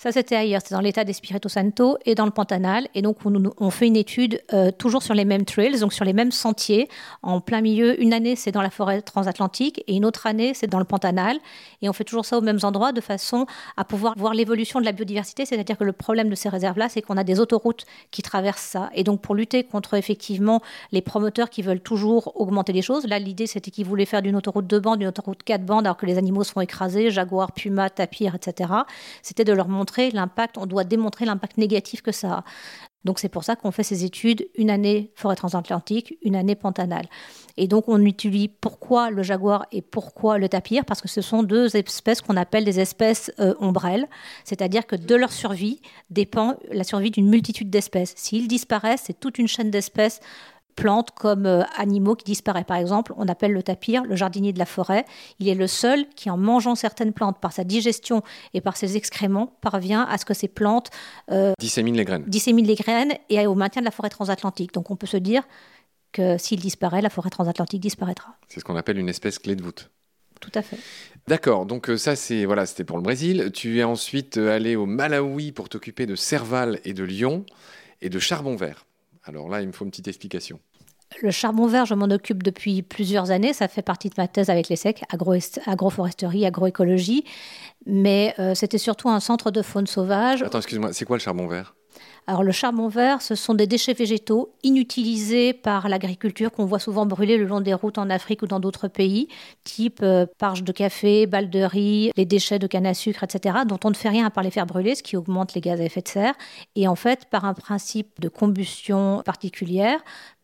Ça, 0.00 0.12
c'était 0.12 0.34
ailleurs, 0.34 0.62
c'était 0.62 0.74
dans 0.74 0.80
l'état 0.80 1.04
d'Espirito 1.04 1.50
Santo 1.50 1.98
et 2.06 2.14
dans 2.14 2.24
le 2.24 2.30
Pantanal. 2.30 2.88
Et 2.94 3.02
donc, 3.02 3.18
on, 3.58 3.68
fait 3.68 3.86
une 3.86 3.96
étude 3.96 4.40
euh, 4.54 4.70
toujours 4.70 5.02
sur 5.02 5.12
les 5.12 5.26
mêmes 5.26 5.44
trails, 5.44 5.78
donc 5.78 5.92
sur 5.92 6.06
les 6.06 6.14
mêmes 6.14 6.32
sentiers, 6.32 6.88
en 7.22 7.42
plein 7.42 7.60
milieu. 7.60 8.00
Une 8.00 8.14
année, 8.14 8.34
c'est 8.34 8.50
dans 8.50 8.62
la 8.62 8.70
forêt 8.70 9.02
transatlantique 9.02 9.84
et 9.86 9.94
une 9.94 10.06
autre 10.06 10.26
année, 10.26 10.54
c'est 10.54 10.68
dans 10.68 10.78
le 10.78 10.86
Pantanal. 10.86 11.36
Et 11.82 11.90
on 11.90 11.92
fait 11.92 12.04
toujours 12.04 12.24
ça 12.24 12.38
aux 12.38 12.40
mêmes 12.40 12.60
endroits 12.62 12.92
de 12.92 13.02
façon 13.02 13.44
à 13.76 13.84
pouvoir 13.84 14.14
voir 14.16 14.32
l'évolution 14.32 14.80
de 14.80 14.86
la 14.86 14.92
biodiversité. 14.92 15.44
C'est-à-dire 15.44 15.76
que 15.76 15.84
le 15.84 15.92
problème 15.92 16.30
de 16.30 16.34
ces 16.34 16.48
réserves-là, 16.48 16.88
c'est 16.88 17.02
qu'on 17.02 17.18
a 17.18 17.24
des 17.24 17.38
autoroutes 17.38 17.84
qui 18.10 18.22
traversent 18.22 18.62
ça. 18.62 18.88
Et 18.94 19.04
donc, 19.04 19.20
pour 19.20 19.34
lutter 19.34 19.64
contre 19.64 19.92
effectivement 19.92 20.62
les 20.92 21.02
promoteurs 21.02 21.50
qui 21.50 21.60
veulent 21.60 21.78
toujours 21.78 22.40
augmenter 22.40 22.72
les 22.72 22.80
choses, 22.80 23.06
là, 23.06 23.18
l'idée, 23.18 23.46
c'était 23.46 23.70
qu'ils 23.70 23.84
voulaient 23.84 24.06
faire 24.06 24.22
d'une 24.22 24.36
autoroute 24.36 24.66
deux 24.66 24.80
bandes, 24.80 25.02
une 25.02 25.08
autoroute 25.08 25.42
quatre 25.42 25.66
bandes, 25.66 25.86
alors 25.86 25.98
que 25.98 26.06
les 26.06 26.16
animaux 26.16 26.42
se 26.42 26.52
font 26.52 26.62
écraser, 26.62 27.10
jaguars, 27.10 27.52
pumas, 27.52 27.90
tapirs, 27.90 28.34
etc. 28.34 28.72
C'était 29.20 29.44
de 29.44 29.52
leur 29.52 29.68
montrer 29.68 29.89
l'impact, 29.96 30.58
on 30.58 30.66
doit 30.66 30.84
démontrer 30.84 31.24
l'impact 31.24 31.58
négatif 31.58 32.02
que 32.02 32.12
ça 32.12 32.32
a. 32.32 32.44
Donc 33.04 33.18
c'est 33.18 33.30
pour 33.30 33.44
ça 33.44 33.56
qu'on 33.56 33.70
fait 33.70 33.82
ces 33.82 34.04
études 34.04 34.46
une 34.56 34.68
année 34.68 35.10
forêt 35.14 35.36
transatlantique, 35.36 36.18
une 36.22 36.36
année 36.36 36.54
pantanale. 36.54 37.06
Et 37.56 37.66
donc 37.66 37.84
on 37.88 38.04
utilise 38.04 38.48
pourquoi 38.60 39.10
le 39.10 39.22
jaguar 39.22 39.66
et 39.72 39.80
pourquoi 39.80 40.36
le 40.36 40.48
tapir 40.48 40.84
Parce 40.84 41.00
que 41.00 41.08
ce 41.08 41.22
sont 41.22 41.42
deux 41.42 41.76
espèces 41.76 42.20
qu'on 42.20 42.36
appelle 42.36 42.64
des 42.64 42.78
espèces 42.78 43.32
euh, 43.40 43.54
ombrelles, 43.58 44.06
c'est-à-dire 44.44 44.86
que 44.86 44.96
de 44.96 45.14
leur 45.14 45.32
survie 45.32 45.80
dépend 46.10 46.56
la 46.70 46.84
survie 46.84 47.10
d'une 47.10 47.28
multitude 47.28 47.70
d'espèces. 47.70 48.12
S'ils 48.16 48.48
disparaissent, 48.48 49.04
c'est 49.06 49.18
toute 49.18 49.38
une 49.38 49.48
chaîne 49.48 49.70
d'espèces 49.70 50.20
plantes 50.74 51.10
comme 51.12 51.46
euh, 51.46 51.62
animaux 51.76 52.14
qui 52.14 52.24
disparaissent. 52.24 52.64
Par 52.64 52.76
exemple, 52.76 53.12
on 53.16 53.28
appelle 53.28 53.52
le 53.52 53.62
tapir 53.62 54.04
le 54.04 54.16
jardinier 54.16 54.52
de 54.52 54.58
la 54.58 54.66
forêt. 54.66 55.04
Il 55.38 55.48
est 55.48 55.54
le 55.54 55.66
seul 55.66 56.06
qui, 56.16 56.30
en 56.30 56.36
mangeant 56.36 56.74
certaines 56.74 57.12
plantes, 57.12 57.38
par 57.40 57.52
sa 57.52 57.64
digestion 57.64 58.22
et 58.54 58.60
par 58.60 58.76
ses 58.76 58.96
excréments, 58.96 59.58
parvient 59.60 60.02
à 60.02 60.18
ce 60.18 60.24
que 60.24 60.34
ces 60.34 60.48
plantes 60.48 60.90
euh, 61.30 61.52
disséminent 61.58 61.96
les 61.96 62.04
graines. 62.04 62.24
Disséminent 62.26 62.66
les 62.66 62.74
graines 62.74 63.12
et 63.28 63.46
au 63.46 63.54
maintien 63.54 63.82
de 63.82 63.84
la 63.84 63.90
forêt 63.90 64.10
transatlantique. 64.10 64.72
Donc 64.72 64.90
on 64.90 64.96
peut 64.96 65.06
se 65.06 65.16
dire 65.16 65.42
que 66.12 66.38
s'il 66.38 66.60
disparaît, 66.60 67.02
la 67.02 67.10
forêt 67.10 67.30
transatlantique 67.30 67.80
disparaîtra. 67.80 68.36
C'est 68.48 68.60
ce 68.60 68.64
qu'on 68.64 68.76
appelle 68.76 68.98
une 68.98 69.08
espèce 69.08 69.38
clé 69.38 69.54
de 69.54 69.62
voûte. 69.62 69.90
Tout 70.40 70.50
à 70.54 70.62
fait. 70.62 70.78
D'accord, 71.28 71.66
donc 71.66 71.90
euh, 71.90 71.98
ça 71.98 72.16
c'est 72.16 72.46
voilà, 72.46 72.64
c'était 72.64 72.84
pour 72.84 72.96
le 72.96 73.02
Brésil. 73.02 73.50
Tu 73.52 73.78
es 73.78 73.84
ensuite 73.84 74.38
allé 74.38 74.74
au 74.74 74.86
Malawi 74.86 75.52
pour 75.52 75.68
t'occuper 75.68 76.06
de 76.06 76.14
cerval 76.14 76.80
et 76.84 76.94
de 76.94 77.04
lion 77.04 77.44
et 78.00 78.08
de 78.08 78.18
charbon 78.18 78.56
vert. 78.56 78.86
Alors 79.30 79.48
là, 79.48 79.62
il 79.62 79.68
me 79.68 79.72
faut 79.72 79.84
une 79.84 79.90
petite 79.90 80.08
explication. 80.08 80.58
Le 81.22 81.30
charbon 81.30 81.66
vert, 81.66 81.86
je 81.86 81.94
m'en 81.94 82.06
occupe 82.06 82.42
depuis 82.42 82.82
plusieurs 82.82 83.30
années. 83.30 83.52
Ça 83.52 83.68
fait 83.68 83.82
partie 83.82 84.08
de 84.08 84.14
ma 84.18 84.26
thèse 84.26 84.50
avec 84.50 84.68
les 84.68 84.76
SEC, 84.76 85.02
agroforesterie, 85.66 86.46
agroécologie. 86.46 87.24
Mais 87.86 88.34
euh, 88.38 88.54
c'était 88.54 88.78
surtout 88.78 89.08
un 89.08 89.20
centre 89.20 89.50
de 89.50 89.62
faune 89.62 89.86
sauvage. 89.86 90.42
Attends, 90.42 90.58
excuse-moi, 90.58 90.92
c'est 90.92 91.04
quoi 91.04 91.16
le 91.16 91.22
charbon 91.22 91.46
vert? 91.46 91.74
Alors 92.30 92.44
le 92.44 92.52
charbon 92.52 92.86
vert, 92.86 93.22
ce 93.22 93.34
sont 93.34 93.54
des 93.54 93.66
déchets 93.66 93.92
végétaux 93.92 94.54
inutilisés 94.62 95.52
par 95.52 95.88
l'agriculture 95.88 96.52
qu'on 96.52 96.64
voit 96.64 96.78
souvent 96.78 97.04
brûler 97.04 97.36
le 97.36 97.44
long 97.44 97.60
des 97.60 97.74
routes 97.74 97.98
en 97.98 98.08
Afrique 98.08 98.42
ou 98.42 98.46
dans 98.46 98.60
d'autres 98.60 98.86
pays, 98.86 99.26
type 99.64 99.98
euh, 100.04 100.26
parches 100.38 100.62
de 100.62 100.70
café, 100.70 101.26
balles 101.26 101.50
de 101.50 101.58
riz, 101.58 102.12
les 102.16 102.26
déchets 102.26 102.60
de 102.60 102.68
canne 102.68 102.86
à 102.86 102.94
sucre, 102.94 103.24
etc., 103.24 103.58
dont 103.66 103.80
on 103.82 103.90
ne 103.90 103.96
fait 103.96 104.10
rien 104.10 104.26
à 104.26 104.30
part 104.30 104.44
les 104.44 104.52
faire 104.52 104.64
brûler, 104.64 104.94
ce 104.94 105.02
qui 105.02 105.16
augmente 105.16 105.54
les 105.54 105.60
gaz 105.60 105.80
à 105.80 105.84
effet 105.84 106.02
de 106.02 106.08
serre. 106.08 106.34
Et 106.76 106.86
en 106.86 106.94
fait, 106.94 107.24
par 107.24 107.44
un 107.46 107.52
principe 107.52 108.20
de 108.20 108.28
combustion 108.28 109.22
particulière, 109.24 109.98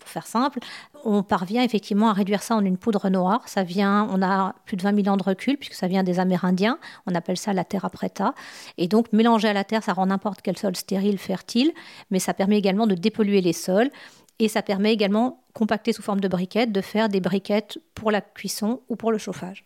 pour 0.07 0.13
faire 0.13 0.27
simple, 0.29 0.61
on 1.05 1.25
parvient 1.25 1.65
effectivement 1.65 2.11
à 2.11 2.13
réduire 2.13 2.41
ça 2.41 2.55
en 2.55 2.65
une 2.65 2.79
poudre 2.79 3.11
noire. 3.11 3.43
Ça 3.49 3.65
vient, 3.65 4.09
on 4.13 4.23
a 4.23 4.55
plus 4.65 4.77
de 4.77 4.83
20 4.83 5.03
000 5.03 5.09
ans 5.13 5.17
de 5.17 5.25
recul 5.25 5.57
puisque 5.57 5.75
ça 5.75 5.89
vient 5.89 6.05
des 6.05 6.21
Amérindiens. 6.21 6.79
On 7.07 7.15
appelle 7.17 7.37
ça 7.37 7.53
la 7.53 7.65
terra 7.65 7.91
preta. 7.91 8.33
Et 8.79 8.87
donc 8.87 9.13
mélanger 9.13 9.49
à 9.49 9.53
la 9.53 9.65
terre, 9.65 9.83
ça 9.83 9.93
rend 9.93 10.07
n'importe 10.07 10.43
quel 10.43 10.57
sol 10.57 10.77
stérile, 10.77 11.19
fertile, 11.19 11.73
mais 12.11 12.21
ça 12.21 12.35
permet 12.35 12.57
également 12.57 12.87
de 12.87 12.95
dépolluer 12.95 13.41
les 13.41 13.53
sols. 13.53 13.91
Et 14.39 14.47
ça 14.47 14.63
permet 14.63 14.93
également, 14.93 15.43
compacté 15.55 15.93
sous 15.93 16.03
forme 16.03 16.21
de 16.21 16.29
briquettes, 16.29 16.71
de 16.71 16.83
faire 16.83 17.09
des 17.09 17.21
briquettes 17.21 17.79
pour 17.95 18.13
la 18.13 18.21
cuisson 18.21 18.83
ou 18.89 18.95
pour 18.95 19.11
le 19.11 19.19
chauffage. 19.19 19.65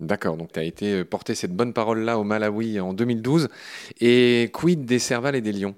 D'accord, 0.00 0.36
donc 0.36 0.52
tu 0.52 0.58
as 0.58 0.64
été 0.64 1.02
porter 1.04 1.34
cette 1.34 1.54
bonne 1.54 1.72
parole-là 1.72 2.18
au 2.18 2.24
Malawi 2.24 2.78
en 2.78 2.92
2012. 2.92 3.48
Et 4.00 4.50
quid 4.52 4.84
des 4.84 4.98
cervales 4.98 5.36
et 5.36 5.40
des 5.40 5.52
lions? 5.52 5.76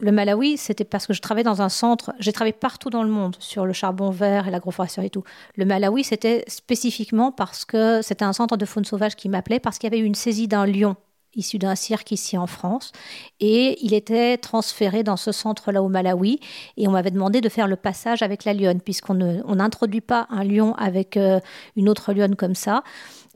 Le 0.00 0.12
Malawi, 0.12 0.56
c'était 0.56 0.84
parce 0.84 1.06
que 1.06 1.12
je 1.12 1.20
travaillais 1.20 1.44
dans 1.44 1.60
un 1.62 1.68
centre, 1.68 2.12
j'ai 2.18 2.32
travaillé 2.32 2.52
partout 2.52 2.90
dans 2.90 3.02
le 3.02 3.08
monde 3.10 3.36
sur 3.40 3.66
le 3.66 3.72
charbon 3.72 4.10
vert 4.10 4.46
et 4.46 4.50
l'agroforesterie 4.50 5.06
et 5.06 5.10
tout. 5.10 5.24
Le 5.56 5.64
Malawi, 5.64 6.04
c'était 6.04 6.44
spécifiquement 6.46 7.32
parce 7.32 7.64
que 7.64 8.00
c'était 8.02 8.24
un 8.24 8.32
centre 8.32 8.56
de 8.56 8.64
faune 8.64 8.84
sauvage 8.84 9.16
qui 9.16 9.28
m'appelait, 9.28 9.58
parce 9.58 9.78
qu'il 9.78 9.90
y 9.90 9.92
avait 9.92 10.02
eu 10.02 10.06
une 10.06 10.14
saisie 10.14 10.48
d'un 10.48 10.66
lion 10.66 10.96
issu 11.34 11.58
d'un 11.58 11.74
cirque 11.74 12.12
ici 12.12 12.36
en 12.36 12.46
France. 12.46 12.92
Et 13.40 13.78
il 13.84 13.94
était 13.94 14.38
transféré 14.38 15.02
dans 15.02 15.16
ce 15.16 15.32
centre-là 15.32 15.82
au 15.82 15.88
Malawi. 15.88 16.40
Et 16.76 16.88
on 16.88 16.92
m'avait 16.92 17.10
demandé 17.10 17.40
de 17.40 17.48
faire 17.48 17.68
le 17.68 17.76
passage 17.76 18.22
avec 18.22 18.44
la 18.44 18.54
lionne, 18.54 18.80
puisqu'on 18.80 19.14
n'introduit 19.14 20.00
pas 20.00 20.26
un 20.30 20.44
lion 20.44 20.74
avec 20.74 21.16
euh, 21.16 21.40
une 21.76 21.88
autre 21.88 22.12
lionne 22.12 22.36
comme 22.36 22.54
ça. 22.54 22.82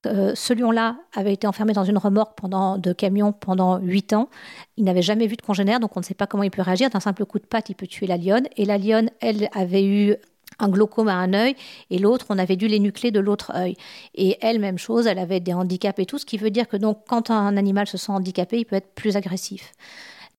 Euh, 0.06 0.32
ce 0.34 0.52
lion-là 0.52 0.96
avait 1.14 1.32
été 1.32 1.46
enfermé 1.46 1.72
dans 1.72 1.84
une 1.84 1.98
remorque 1.98 2.36
pendant, 2.36 2.76
de 2.76 2.92
camion 2.92 3.32
pendant 3.32 3.78
huit 3.78 4.12
ans. 4.12 4.28
Il 4.76 4.84
n'avait 4.84 5.02
jamais 5.02 5.26
vu 5.26 5.36
de 5.36 5.42
congénère, 5.42 5.78
donc 5.78 5.96
on 5.96 6.00
ne 6.00 6.04
sait 6.04 6.14
pas 6.14 6.26
comment 6.26 6.42
il 6.42 6.50
peut 6.50 6.62
réagir. 6.62 6.90
D'un 6.90 7.00
simple 7.00 7.24
coup 7.24 7.38
de 7.38 7.46
patte, 7.46 7.68
il 7.70 7.74
peut 7.74 7.86
tuer 7.86 8.06
la 8.06 8.16
lionne. 8.16 8.48
Et 8.56 8.64
la 8.64 8.78
lionne, 8.78 9.10
elle, 9.20 9.48
avait 9.52 9.84
eu 9.84 10.16
un 10.62 10.68
glaucome 10.68 11.08
à 11.08 11.14
un 11.14 11.34
œil 11.34 11.54
et 11.90 11.98
l'autre, 11.98 12.26
on 12.30 12.38
avait 12.38 12.56
dû 12.56 12.68
l'énucler 12.68 13.10
de 13.10 13.20
l'autre 13.20 13.52
œil. 13.54 13.76
Et 14.14 14.38
elle, 14.40 14.58
même 14.58 14.78
chose, 14.78 15.06
elle 15.06 15.18
avait 15.18 15.40
des 15.40 15.52
handicaps 15.52 15.98
et 15.98 16.06
tout, 16.06 16.18
ce 16.18 16.26
qui 16.26 16.38
veut 16.38 16.50
dire 16.50 16.68
que 16.68 16.76
donc 16.76 17.00
quand 17.06 17.30
un 17.30 17.56
animal 17.56 17.86
se 17.86 17.98
sent 17.98 18.12
handicapé, 18.12 18.58
il 18.58 18.64
peut 18.64 18.76
être 18.76 18.94
plus 18.94 19.16
agressif. 19.16 19.72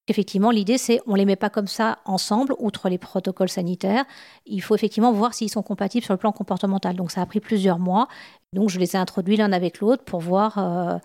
Effectivement, 0.09 0.51
l'idée, 0.51 0.77
c'est 0.77 0.99
on 1.07 1.15
les 1.15 1.23
met 1.23 1.37
pas 1.37 1.49
comme 1.49 1.67
ça 1.67 1.99
ensemble, 2.03 2.55
outre 2.59 2.89
les 2.89 2.97
protocoles 2.97 3.47
sanitaires. 3.47 4.03
Il 4.45 4.61
faut 4.61 4.75
effectivement 4.75 5.13
voir 5.13 5.33
s'ils 5.33 5.49
sont 5.49 5.63
compatibles 5.63 6.03
sur 6.03 6.13
le 6.13 6.17
plan 6.17 6.33
comportemental. 6.33 6.97
Donc, 6.97 7.11
ça 7.11 7.21
a 7.21 7.25
pris 7.25 7.39
plusieurs 7.39 7.79
mois. 7.79 8.09
Donc, 8.51 8.69
je 8.69 8.79
les 8.79 8.95
ai 8.95 8.99
introduits 8.99 9.37
l'un 9.37 9.53
avec 9.53 9.79
l'autre 9.79 10.03
pour 10.03 10.19
voir. 10.19 10.57
Euh, 10.57 10.97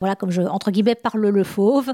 voilà, 0.00 0.14
comme 0.14 0.30
je, 0.30 0.42
entre 0.42 0.70
guillemets, 0.70 0.94
parle 0.94 1.26
le 1.26 1.44
fauve. 1.44 1.92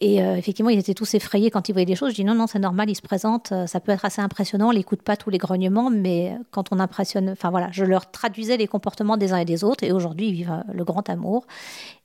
Et 0.00 0.22
euh, 0.22 0.36
effectivement, 0.36 0.70
ils 0.70 0.78
étaient 0.78 0.94
tous 0.94 1.14
effrayés 1.14 1.50
quand 1.50 1.68
ils 1.68 1.72
voyaient 1.72 1.86
des 1.86 1.96
choses. 1.96 2.10
Je 2.10 2.16
dis 2.16 2.24
non, 2.24 2.34
non, 2.34 2.46
c'est 2.46 2.58
normal, 2.58 2.90
ils 2.90 2.94
se 2.94 3.02
présentent. 3.02 3.52
Euh, 3.52 3.66
ça 3.66 3.80
peut 3.80 3.90
être 3.90 4.04
assez 4.04 4.20
impressionnant. 4.20 4.68
On 4.68 4.72
n'écoute 4.72 5.02
pas 5.02 5.16
tous 5.16 5.30
les 5.30 5.38
grognements, 5.38 5.90
mais 5.90 6.36
quand 6.50 6.72
on 6.72 6.78
impressionne, 6.78 7.30
enfin 7.30 7.50
voilà, 7.50 7.68
je 7.72 7.84
leur 7.84 8.10
traduisais 8.10 8.56
les 8.56 8.68
comportements 8.68 9.16
des 9.16 9.32
uns 9.32 9.38
et 9.38 9.44
des 9.44 9.64
autres. 9.64 9.82
Et 9.82 9.92
aujourd'hui, 9.92 10.28
ils 10.28 10.34
vivent 10.34 10.52
euh, 10.52 10.72
le 10.72 10.84
grand 10.84 11.08
amour. 11.08 11.46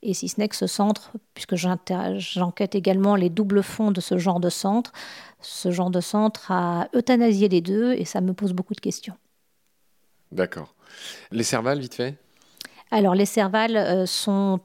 Et 0.01 0.13
si 0.13 0.27
ce 0.29 0.39
n'est 0.39 0.47
que 0.47 0.56
ce 0.56 0.67
centre, 0.67 1.12
puisque 1.34 1.56
j'enquête 1.56 2.75
également 2.75 3.15
les 3.15 3.29
doubles 3.29 3.63
fonds 3.63 3.91
de 3.91 4.01
ce 4.01 4.17
genre 4.17 4.39
de 4.39 4.49
centre, 4.49 4.91
ce 5.41 5.71
genre 5.71 5.89
de 5.89 6.01
centre 6.01 6.51
a 6.51 6.88
euthanasié 6.95 7.49
les 7.49 7.62
deux 7.62 7.93
et 7.93 8.06
ça 8.06 8.21
me 8.21 8.34
pose 8.34 8.53
beaucoup 8.53 8.73
de 8.73 8.82
questions. 8.82 9.15
D'accord. 10.32 10.73
Les 11.32 11.43
cervales, 11.43 11.79
vite 11.79 11.95
fait? 11.95 12.17
Alors 12.93 13.15
les 13.15 13.25
cervales 13.25 13.75
euh, 13.75 14.06
sont 14.06 14.60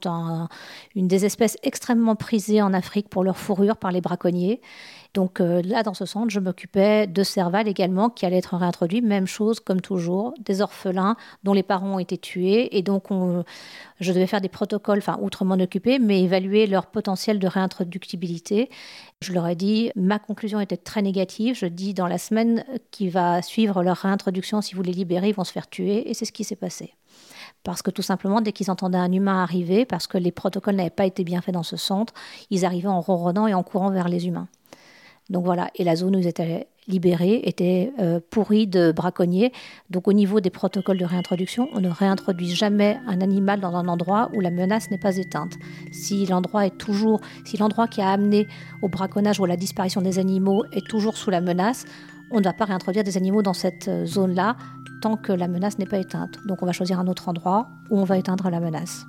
une 0.95 1.07
des 1.07 1.25
espèces 1.25 1.57
extrêmement 1.63 2.15
prisées 2.15 2.61
en 2.61 2.73
Afrique 2.73 3.09
pour 3.09 3.23
leur 3.23 3.37
fourrure 3.37 3.75
par 3.75 3.91
les 3.91 4.01
braconniers. 4.01 4.61
Donc 5.15 5.41
euh, 5.41 5.63
là, 5.63 5.81
dans 5.81 5.95
ce 5.95 6.05
centre, 6.05 6.29
je 6.29 6.39
m'occupais 6.39 7.07
de 7.07 7.23
cervales 7.23 7.67
également 7.67 8.11
qui 8.11 8.27
allaient 8.27 8.37
être 8.37 8.55
réintroduits. 8.55 9.01
Même 9.01 9.25
chose, 9.25 9.59
comme 9.59 9.81
toujours, 9.81 10.35
des 10.45 10.61
orphelins 10.61 11.15
dont 11.43 11.53
les 11.53 11.63
parents 11.63 11.95
ont 11.95 11.99
été 11.99 12.19
tués. 12.19 12.77
Et 12.77 12.83
donc, 12.83 13.05
je 13.99 14.13
devais 14.13 14.27
faire 14.27 14.41
des 14.41 14.49
protocoles, 14.49 14.99
enfin, 14.99 15.17
outre 15.19 15.45
m'en 15.45 15.55
occuper, 15.55 15.97
mais 15.97 16.21
évaluer 16.21 16.67
leur 16.67 16.85
potentiel 16.85 17.39
de 17.39 17.47
réintroductibilité. 17.47 18.69
Je 19.21 19.33
leur 19.33 19.47
ai 19.47 19.55
dit, 19.55 19.91
ma 19.95 20.19
conclusion 20.19 20.59
était 20.59 20.77
très 20.77 21.01
négative. 21.01 21.55
Je 21.55 21.65
dis, 21.65 21.95
dans 21.95 22.07
la 22.07 22.19
semaine 22.19 22.63
qui 22.91 23.09
va 23.09 23.41
suivre 23.41 23.81
leur 23.81 23.97
réintroduction, 23.97 24.61
si 24.61 24.75
vous 24.75 24.83
les 24.83 24.93
libérez, 24.93 25.29
ils 25.29 25.35
vont 25.35 25.43
se 25.43 25.51
faire 25.51 25.67
tuer. 25.67 26.07
Et 26.07 26.13
c'est 26.13 26.25
ce 26.25 26.31
qui 26.31 26.43
s'est 26.43 26.55
passé 26.55 26.93
parce 27.63 27.81
que 27.81 27.91
tout 27.91 28.01
simplement, 28.01 28.41
dès 28.41 28.51
qu'ils 28.51 28.71
entendaient 28.71 28.97
un 28.97 29.11
humain 29.11 29.43
arriver, 29.43 29.85
parce 29.85 30.07
que 30.07 30.17
les 30.17 30.31
protocoles 30.31 30.75
n'avaient 30.75 30.89
pas 30.89 31.05
été 31.05 31.23
bien 31.23 31.41
faits 31.41 31.53
dans 31.53 31.63
ce 31.63 31.77
centre, 31.77 32.13
ils 32.49 32.65
arrivaient 32.65 32.87
en 32.87 33.01
ronronnant 33.01 33.47
et 33.47 33.53
en 33.53 33.63
courant 33.63 33.91
vers 33.91 34.07
les 34.07 34.27
humains. 34.27 34.47
Donc 35.29 35.45
voilà, 35.45 35.69
et 35.75 35.83
la 35.83 35.95
zone 35.95 36.15
où 36.15 36.19
ils 36.19 36.27
étaient 36.27 36.67
libérés 36.87 37.41
était 37.43 37.93
euh, 37.99 38.19
pourrie 38.31 38.65
de 38.65 38.91
braconniers. 38.91 39.53
Donc 39.91 40.07
au 40.07 40.13
niveau 40.13 40.39
des 40.39 40.49
protocoles 40.49 40.97
de 40.97 41.05
réintroduction, 41.05 41.69
on 41.73 41.81
ne 41.81 41.89
réintroduit 41.89 42.49
jamais 42.49 42.99
un 43.07 43.21
animal 43.21 43.59
dans 43.59 43.75
un 43.75 43.87
endroit 43.87 44.31
où 44.33 44.41
la 44.41 44.49
menace 44.49 44.89
n'est 44.89 44.97
pas 44.97 45.17
éteinte. 45.17 45.53
Si 45.91 46.25
l'endroit 46.25 46.65
est 46.65 46.77
toujours, 46.77 47.21
si 47.45 47.57
l'endroit 47.57 47.87
qui 47.87 48.01
a 48.01 48.09
amené 48.09 48.47
au 48.81 48.89
braconnage 48.89 49.39
ou 49.39 49.45
à 49.45 49.47
la 49.47 49.57
disparition 49.57 50.01
des 50.01 50.17
animaux 50.17 50.63
est 50.71 50.87
toujours 50.87 51.15
sous 51.15 51.29
la 51.29 51.41
menace, 51.41 51.85
on 52.31 52.39
ne 52.39 52.43
va 52.43 52.53
pas 52.53 52.65
réintroduire 52.65 53.03
des 53.03 53.17
animaux 53.17 53.41
dans 53.41 53.53
cette 53.53 53.87
euh, 53.87 54.05
zone-là 54.05 54.55
tant 55.01 55.17
que 55.17 55.31
la 55.31 55.47
menace 55.47 55.79
n'est 55.79 55.85
pas 55.85 55.97
éteinte. 55.97 56.39
Donc 56.45 56.61
on 56.61 56.65
va 56.65 56.71
choisir 56.71 56.99
un 56.99 57.07
autre 57.07 57.29
endroit 57.29 57.69
où 57.89 57.99
on 57.99 58.03
va 58.03 58.17
éteindre 58.17 58.49
la 58.49 58.59
menace. 58.59 59.05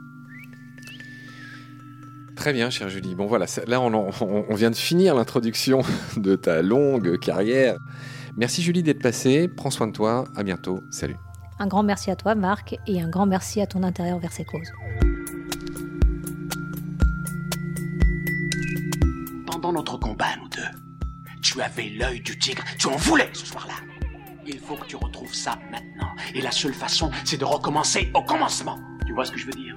Très 2.37 2.53
bien, 2.53 2.71
chère 2.71 2.89
Julie. 2.89 3.15
Bon 3.15 3.27
voilà, 3.27 3.47
là 3.67 3.81
on, 3.81 4.55
vient 4.55 4.71
de 4.71 4.77
finir 4.77 5.15
l'introduction 5.15 5.83
de 6.17 6.37
ta 6.37 6.63
longue 6.63 7.19
carrière. 7.19 7.77
Merci 8.37 8.63
Julie 8.63 8.83
d'être 8.83 9.03
passée. 9.03 9.49
Prends 9.49 9.71
soin 9.71 9.89
de 9.89 9.93
toi. 9.93 10.25
À 10.37 10.43
bientôt. 10.43 10.83
Salut. 10.91 11.17
Un 11.59 11.67
grand 11.67 11.83
merci 11.83 12.11
à 12.11 12.17
toi, 12.17 12.35
Marc, 12.35 12.79
et 12.87 13.03
un 13.03 13.11
grand 13.11 13.27
merci 13.27 13.61
à 13.61 13.67
ton 13.67 13.83
intérieur 13.83 14.19
vers 14.19 14.33
ces 14.33 14.45
causes. 14.45 14.73
Pendant 19.47 19.75
notre 19.75 19.99
combat, 19.99 20.37
nous 20.41 20.49
deux, 20.49 21.33
tu 21.43 21.61
avais 21.61 21.91
l'œil 21.91 22.23
du 22.23 22.39
tigre. 22.39 22.65
Tu 22.79 22.87
en 22.87 22.97
voulais 22.97 23.29
ce 23.35 23.45
soir-là. 23.45 23.75
Il 24.53 24.59
faut 24.59 24.75
que 24.75 24.87
tu 24.87 24.97
retrouves 24.97 25.33
ça 25.33 25.59
maintenant. 25.71 26.13
Et 26.35 26.41
la 26.41 26.51
seule 26.51 26.75
façon, 26.75 27.11
c'est 27.25 27.37
de 27.37 27.45
recommencer 27.45 28.11
au 28.15 28.23
commencement. 28.23 28.81
Tu 29.07 29.13
vois 29.13 29.25
ce 29.25 29.31
que 29.31 29.39
je 29.39 29.47
veux 29.47 29.53
dire? 29.53 29.75